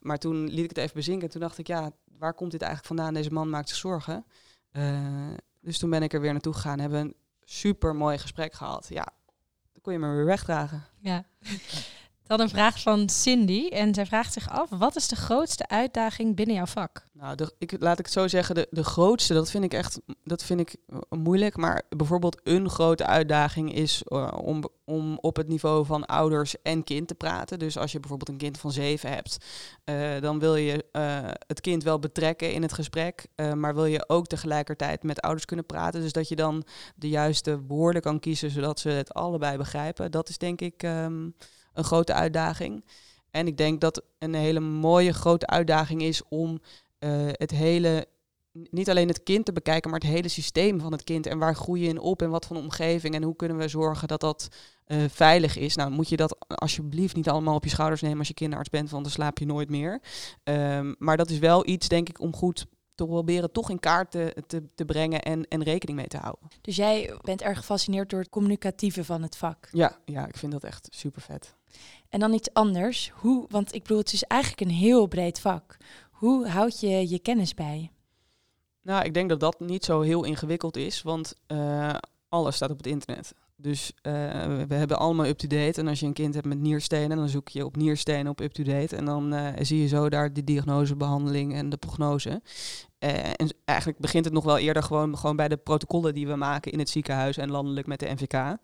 [0.00, 1.28] Maar toen liet ik het even bezinken.
[1.28, 3.14] Toen dacht ik, ja, waar komt dit eigenlijk vandaan?
[3.14, 4.24] Deze man maakt zich zorgen.
[4.72, 6.78] Uh, dus toen ben ik er weer naartoe gegaan.
[6.78, 8.86] Hebben een super mooi gesprek gehad.
[8.88, 9.06] Ja,
[9.72, 10.84] dan kon je me weer wegdragen.
[11.00, 11.24] Ja.
[12.28, 13.68] Dan een vraag van Cindy.
[13.68, 17.06] En zij vraagt zich af: wat is de grootste uitdaging binnen jouw vak?
[17.12, 20.42] Nou, ik, laat ik het zo zeggen, de, de grootste, dat vind ik echt dat
[20.44, 20.76] vind ik
[21.08, 21.56] moeilijk.
[21.56, 26.84] Maar bijvoorbeeld een grote uitdaging is uh, om, om op het niveau van ouders en
[26.84, 27.58] kind te praten.
[27.58, 29.44] Dus als je bijvoorbeeld een kind van zeven hebt,
[29.84, 33.26] uh, dan wil je uh, het kind wel betrekken in het gesprek.
[33.54, 36.00] maar wil je ook tegelijkertijd met ouders kunnen praten.
[36.00, 36.64] Dus dat je dan
[36.94, 40.10] de juiste woorden kan kiezen, zodat ze het allebei begrijpen.
[40.10, 40.82] Dat is denk ik.
[40.82, 41.34] Um,
[41.78, 42.84] een grote uitdaging.
[43.30, 46.60] En ik denk dat een hele mooie grote uitdaging is om
[46.98, 48.06] uh, het hele
[48.70, 51.26] niet alleen het kind te bekijken, maar het hele systeem van het kind.
[51.26, 53.14] En waar groei je in op en wat voor omgeving.
[53.14, 54.48] En hoe kunnen we zorgen dat dat
[54.84, 55.76] eh, veilig is.
[55.76, 58.90] Nou, moet je dat alsjeblieft niet allemaal op je schouders nemen als je kinderarts bent,
[58.90, 60.00] want dan slaap je nooit meer.
[60.44, 62.66] Ehm, maar dat is wel iets, denk ik, om goed
[62.98, 66.48] te proberen toch in kaart te, te, te, brengen en, en rekening mee te houden.
[66.60, 69.68] Dus jij bent erg gefascineerd door het communicatieve van het vak?
[69.72, 71.54] Ja, ja ik vind dat echt super vet.
[72.08, 73.10] En dan iets anders.
[73.14, 75.76] Hoe, want ik bedoel, het is eigenlijk een heel breed vak.
[76.10, 77.90] Hoe houd je je kennis bij?
[78.82, 81.94] Nou, ik denk dat dat niet zo heel ingewikkeld is, want uh,
[82.28, 83.34] alles staat op het internet.
[83.60, 84.12] Dus uh,
[84.66, 85.80] we hebben allemaal up-to-date.
[85.80, 88.96] En als je een kind hebt met nierstenen, dan zoek je op nierstenen op up-to-date.
[88.96, 92.42] En dan uh, zie je zo daar de diagnose, behandeling en de prognose.
[93.00, 96.36] Uh, en eigenlijk begint het nog wel eerder gewoon, gewoon bij de protocollen die we
[96.36, 98.56] maken in het ziekenhuis en landelijk met de NVK.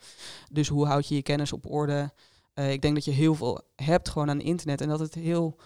[0.51, 2.12] Dus hoe houd je je kennis op orde?
[2.55, 5.57] ik denk dat je heel veel hebt gewoon aan internet en dat het heel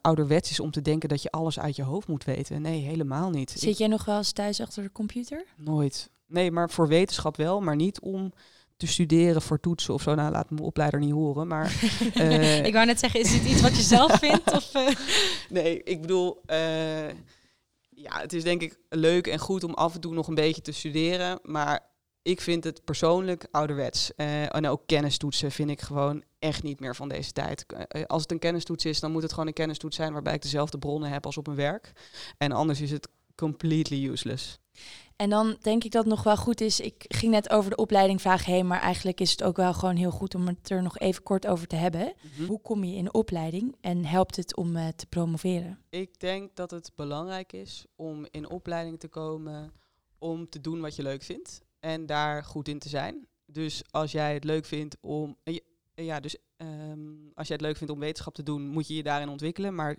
[0.00, 2.62] ouderwets is om te denken dat je alles uit je hoofd moet weten.
[2.62, 3.50] Nee, helemaal niet.
[3.50, 5.44] Zit jij nog wel eens thuis achter de computer?
[5.56, 6.10] Nooit.
[6.26, 8.32] Nee, maar voor wetenschap wel, maar niet om
[8.76, 10.14] te studeren voor toetsen of zo.
[10.14, 11.46] Nou, laat mijn opleider niet horen.
[11.46, 11.82] Maar,
[12.14, 14.52] uh, ik wou net zeggen, is dit iets wat je zelf vindt?
[14.52, 14.88] Of, uh...
[15.48, 16.56] Nee, ik bedoel, uh,
[17.96, 20.62] ja, het is denk ik leuk en goed om af en toe nog een beetje
[20.62, 21.38] te studeren.
[21.42, 21.80] Maar
[22.22, 24.14] ik vind het persoonlijk ouderwets.
[24.14, 27.66] en ook kennistoetsen vind ik gewoon echt niet meer van deze tijd.
[28.06, 30.78] als het een kennistoets is, dan moet het gewoon een kennistoets zijn waarbij ik dezelfde
[30.78, 31.92] bronnen heb als op mijn werk.
[32.38, 34.58] En anders is het completely useless.
[35.16, 36.80] En dan denk ik dat het nog wel goed is.
[36.80, 39.96] Ik ging net over de opleiding vraag heen, maar eigenlijk is het ook wel gewoon
[39.96, 42.12] heel goed om het er nog even kort over te hebben.
[42.20, 42.46] Mhm.
[42.46, 45.78] Hoe kom je in de opleiding en helpt het om uh, te promoveren?
[45.90, 49.72] Ik denk dat het belangrijk is om in opleiding te komen
[50.18, 53.26] om te doen wat je leuk vindt en daar goed in te zijn.
[53.46, 55.36] Dus als jij het leuk vindt om.
[55.94, 59.02] Ja, dus um, als jij het leuk vindt om wetenschap te doen, moet je je
[59.02, 59.74] daarin ontwikkelen.
[59.74, 59.96] Maar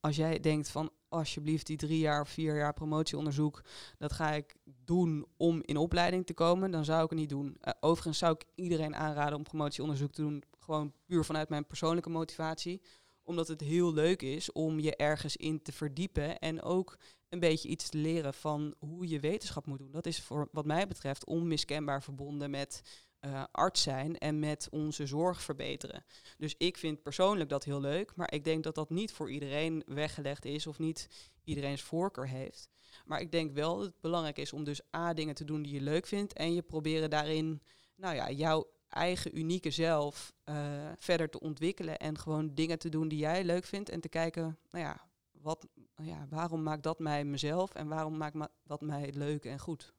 [0.00, 3.62] als jij denkt van alsjeblieft die drie jaar of vier jaar promotieonderzoek,
[3.98, 7.46] dat ga ik doen om in opleiding te komen, dan zou ik het niet doen.
[7.46, 12.10] Uh, overigens zou ik iedereen aanraden om promotieonderzoek te doen, gewoon puur vanuit mijn persoonlijke
[12.10, 12.80] motivatie
[13.28, 17.68] omdat het heel leuk is om je ergens in te verdiepen en ook een beetje
[17.68, 19.90] iets te leren van hoe je wetenschap moet doen.
[19.90, 22.82] Dat is voor wat mij betreft onmiskenbaar verbonden met
[23.20, 26.04] uh, arts zijn en met onze zorg verbeteren.
[26.36, 29.82] Dus ik vind persoonlijk dat heel leuk, maar ik denk dat dat niet voor iedereen
[29.86, 31.08] weggelegd is of niet
[31.44, 32.70] iedereen's voorkeur heeft.
[33.04, 35.74] Maar ik denk wel dat het belangrijk is om dus A dingen te doen die
[35.74, 37.62] je leuk vindt en je proberen daarin,
[37.96, 40.56] nou ja, jouw eigen unieke zelf uh,
[40.96, 44.58] verder te ontwikkelen en gewoon dingen te doen die jij leuk vindt en te kijken,
[44.70, 49.44] nou ja, wat, ja waarom maakt dat mij mezelf en waarom maakt dat mij leuk
[49.44, 49.92] en goed.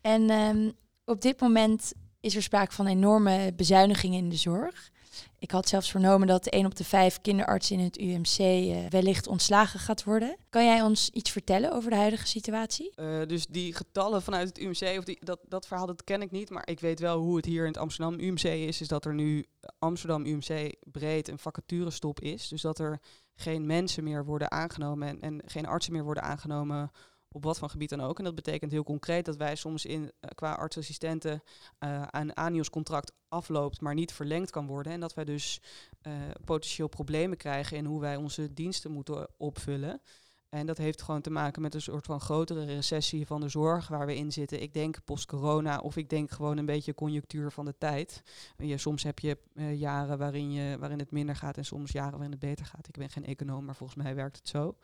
[0.00, 0.72] En um,
[1.10, 4.90] op dit moment is er sprake van enorme bezuinigingen in de zorg.
[5.38, 9.26] Ik had zelfs vernomen dat één op de vijf kinderartsen in het UMC eh, wellicht
[9.26, 10.36] ontslagen gaat worden.
[10.50, 12.92] Kan jij ons iets vertellen over de huidige situatie?
[12.96, 16.30] Uh, dus die getallen vanuit het UMC, of die, dat, dat verhaal dat ken ik
[16.30, 18.80] niet, maar ik weet wel hoe het hier in het Amsterdam UMC is.
[18.80, 19.46] Is dat er nu
[19.78, 22.48] Amsterdam UMC breed een vacaturestop is.
[22.48, 23.00] Dus dat er
[23.34, 26.90] geen mensen meer worden aangenomen en, en geen artsen meer worden aangenomen
[27.32, 28.18] op wat voor gebied dan ook.
[28.18, 31.42] En dat betekent heel concreet dat wij soms in, uh, qua artsassistenten
[31.84, 34.92] uh, een ANIOS-contract afloopt, maar niet verlengd kan worden.
[34.92, 35.60] En dat wij dus
[36.02, 36.12] uh,
[36.44, 40.00] potentieel problemen krijgen in hoe wij onze diensten moeten opvullen.
[40.48, 43.88] En dat heeft gewoon te maken met een soort van grotere recessie van de zorg
[43.88, 44.62] waar we in zitten.
[44.62, 48.22] Ik denk post-corona of ik denk gewoon een beetje conjunctuur van de tijd.
[48.56, 49.38] Je, soms heb je
[49.76, 52.88] jaren waarin, je, waarin het minder gaat en soms jaren waarin het beter gaat.
[52.88, 54.76] Ik ben geen econoom, maar volgens mij werkt het zo.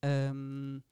[0.00, 0.84] Um,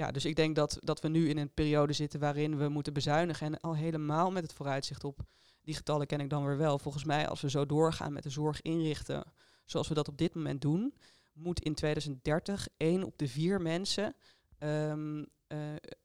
[0.00, 2.92] ja, dus ik denk dat, dat we nu in een periode zitten waarin we moeten
[2.92, 3.46] bezuinigen.
[3.46, 5.20] En al helemaal met het vooruitzicht op
[5.62, 6.78] die getallen ken ik dan weer wel.
[6.78, 9.24] Volgens mij, als we zo doorgaan met de zorg inrichten
[9.64, 10.94] zoals we dat op dit moment doen,
[11.32, 14.14] moet in 2030 één op de vier mensen
[14.58, 15.58] um, uh,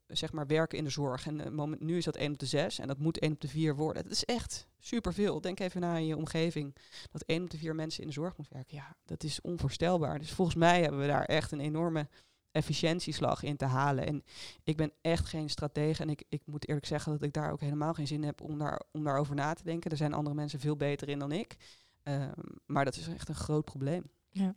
[0.07, 1.27] zeg maar werken in de zorg.
[1.27, 3.41] En uh, moment, nu is dat één op de zes en dat moet één op
[3.41, 4.03] de vier worden.
[4.03, 5.41] Dat is echt superveel.
[5.41, 6.75] Denk even naar je omgeving.
[7.11, 8.77] Dat één op de vier mensen in de zorg moet werken.
[8.77, 10.19] Ja, dat is onvoorstelbaar.
[10.19, 12.07] Dus volgens mij hebben we daar echt een enorme
[12.55, 14.05] efficiëntieslag in te halen.
[14.05, 14.23] En
[14.63, 17.59] ik ben echt geen stratege en ik, ik moet eerlijk zeggen dat ik daar ook
[17.59, 19.91] helemaal geen zin heb om, daar, om daarover na te denken.
[19.91, 21.55] Er zijn andere mensen veel beter in dan ik.
[22.03, 22.31] Um,
[22.65, 24.09] maar dat is echt een groot probleem.
[24.29, 24.55] Ja.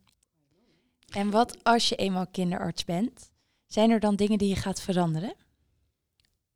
[1.09, 3.31] En wat als je eenmaal kinderarts bent?
[3.67, 5.35] Zijn er dan dingen die je gaat veranderen?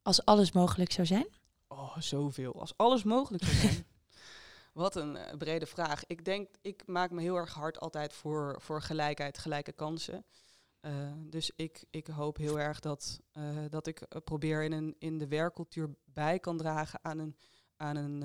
[0.03, 1.27] Als alles mogelijk zou zijn?
[1.69, 2.61] Oh, zoveel.
[2.61, 3.85] Als alles mogelijk zou zijn.
[4.73, 6.07] Wat een uh, brede vraag.
[6.07, 10.25] Ik denk, ik maak me heel erg hard altijd voor, voor gelijkheid, gelijke kansen.
[10.83, 15.19] Uh, dus ik, ik hoop heel erg dat, uh, dat ik probeer in, een, in
[15.19, 17.37] de werkcultuur bij kan dragen aan een,
[17.77, 18.25] aan een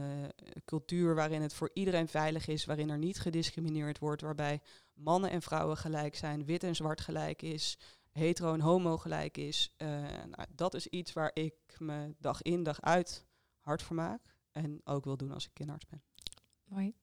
[0.66, 4.62] cultuur waarin het voor iedereen veilig is, waarin er niet gediscrimineerd wordt, waarbij
[4.94, 7.78] mannen en vrouwen gelijk zijn, wit en zwart gelijk is,
[8.18, 9.74] hetero en homo gelijk is.
[9.78, 13.26] Eh, nou, dat is iets waar ik me dag in, dag uit
[13.60, 14.36] hard voor maak.
[14.52, 16.04] En ook wil doen als ik kinderarts ben.
[16.64, 16.96] Mooi.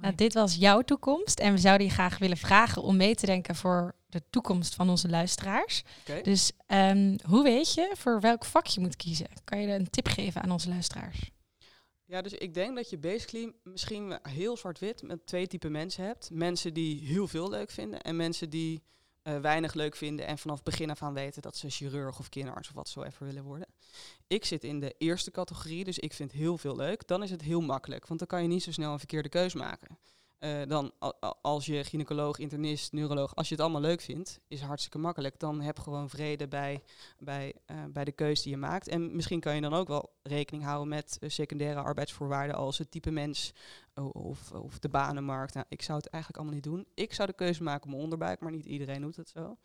[0.00, 3.26] Nou, dit was jouw toekomst en we zouden je graag willen vragen om mee te
[3.26, 5.82] denken voor de toekomst van onze luisteraars.
[6.22, 9.26] Dus ehm, hoe weet je voor welk vak je moet kiezen?
[9.44, 11.30] Kan je een tip geven aan onze luisteraars?
[12.04, 16.30] Ja, dus ik denk dat je basically misschien heel zwart-wit met twee typen mensen hebt.
[16.32, 18.82] Mensen die heel veel leuk vinden en mensen die
[19.22, 22.68] eh, weinig leuk vinden en vanaf begin af aan weten dat ze chirurg of kinderarts
[22.68, 23.66] of wat zo even willen worden.
[24.26, 27.06] Ik zit in de eerste categorie, dus ik vind heel veel leuk.
[27.06, 29.54] Dan is het heel makkelijk, want dan kan je niet zo snel een verkeerde keus
[29.54, 29.98] maken.
[30.40, 30.92] Eh, dan
[31.42, 35.38] als je gynaecoloog, internist, neuroloog, als je het allemaal leuk vindt, is hartstikke makkelijk.
[35.38, 36.82] Dan heb gewoon vrede bij,
[37.18, 38.88] bij, eh, bij de keus die je maakt.
[38.88, 42.90] En misschien kan je dan ook wel rekening houden met eh, secundaire arbeidsvoorwaarden als het
[42.90, 43.52] type mens
[44.12, 45.54] of, of de banenmarkt.
[45.54, 46.86] Nou, ik zou het eigenlijk allemaal niet doen.
[46.94, 49.56] Ik zou de keuze maken op mijn onderbuik, maar niet iedereen doet het zo.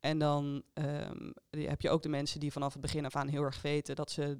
[0.00, 3.42] En dan ehm, heb je ook de mensen die vanaf het begin af aan heel
[3.42, 4.38] erg weten dat ze,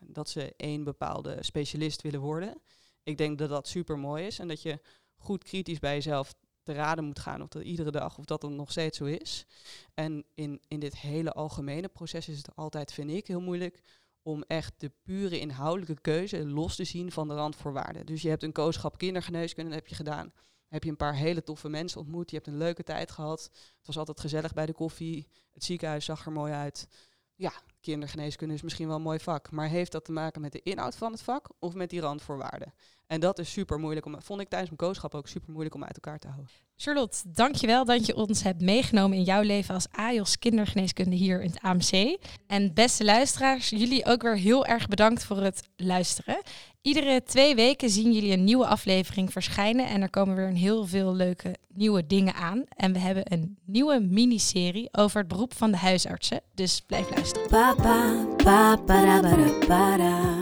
[0.00, 2.60] dat ze één bepaalde specialist willen worden.
[3.02, 4.80] Ik denk dat dat super mooi is en dat je
[5.16, 8.56] goed kritisch bij jezelf te raden moet gaan of dat iedere dag of dat dan
[8.56, 9.46] nog steeds zo is.
[9.94, 13.82] En in, in dit hele algemene proces is het altijd, vind ik, heel moeilijk
[14.22, 18.06] om echt de pure inhoudelijke keuze los te zien van de randvoorwaarden.
[18.06, 20.32] Dus je hebt een kooschap kindergeneeskunde, dat heb je gedaan.
[20.68, 23.50] Heb je een paar hele toffe mensen ontmoet, je hebt een leuke tijd gehad.
[23.52, 26.88] Het was altijd gezellig bij de koffie, het ziekenhuis zag er mooi uit.
[27.34, 30.62] Ja, kindergeneeskunde is misschien wel een mooi vak, maar heeft dat te maken met de
[30.62, 32.74] inhoud van het vak of met die randvoorwaarden?
[33.12, 35.84] En dat is super moeilijk, om, vond ik tijdens mijn kooschap ook super moeilijk om
[35.84, 36.50] uit elkaar te houden.
[36.76, 41.50] Charlotte, dankjewel dat je ons hebt meegenomen in jouw leven als AJOS kindergeneeskunde hier in
[41.50, 42.18] het AMC.
[42.46, 46.42] En beste luisteraars, jullie ook weer heel erg bedankt voor het luisteren.
[46.82, 50.86] Iedere twee weken zien jullie een nieuwe aflevering verschijnen en er komen weer een heel
[50.86, 52.64] veel leuke nieuwe dingen aan.
[52.76, 57.48] En we hebben een nieuwe miniserie over het beroep van de huisartsen, dus blijf luisteren.
[57.48, 60.41] Pa pa pa para para para.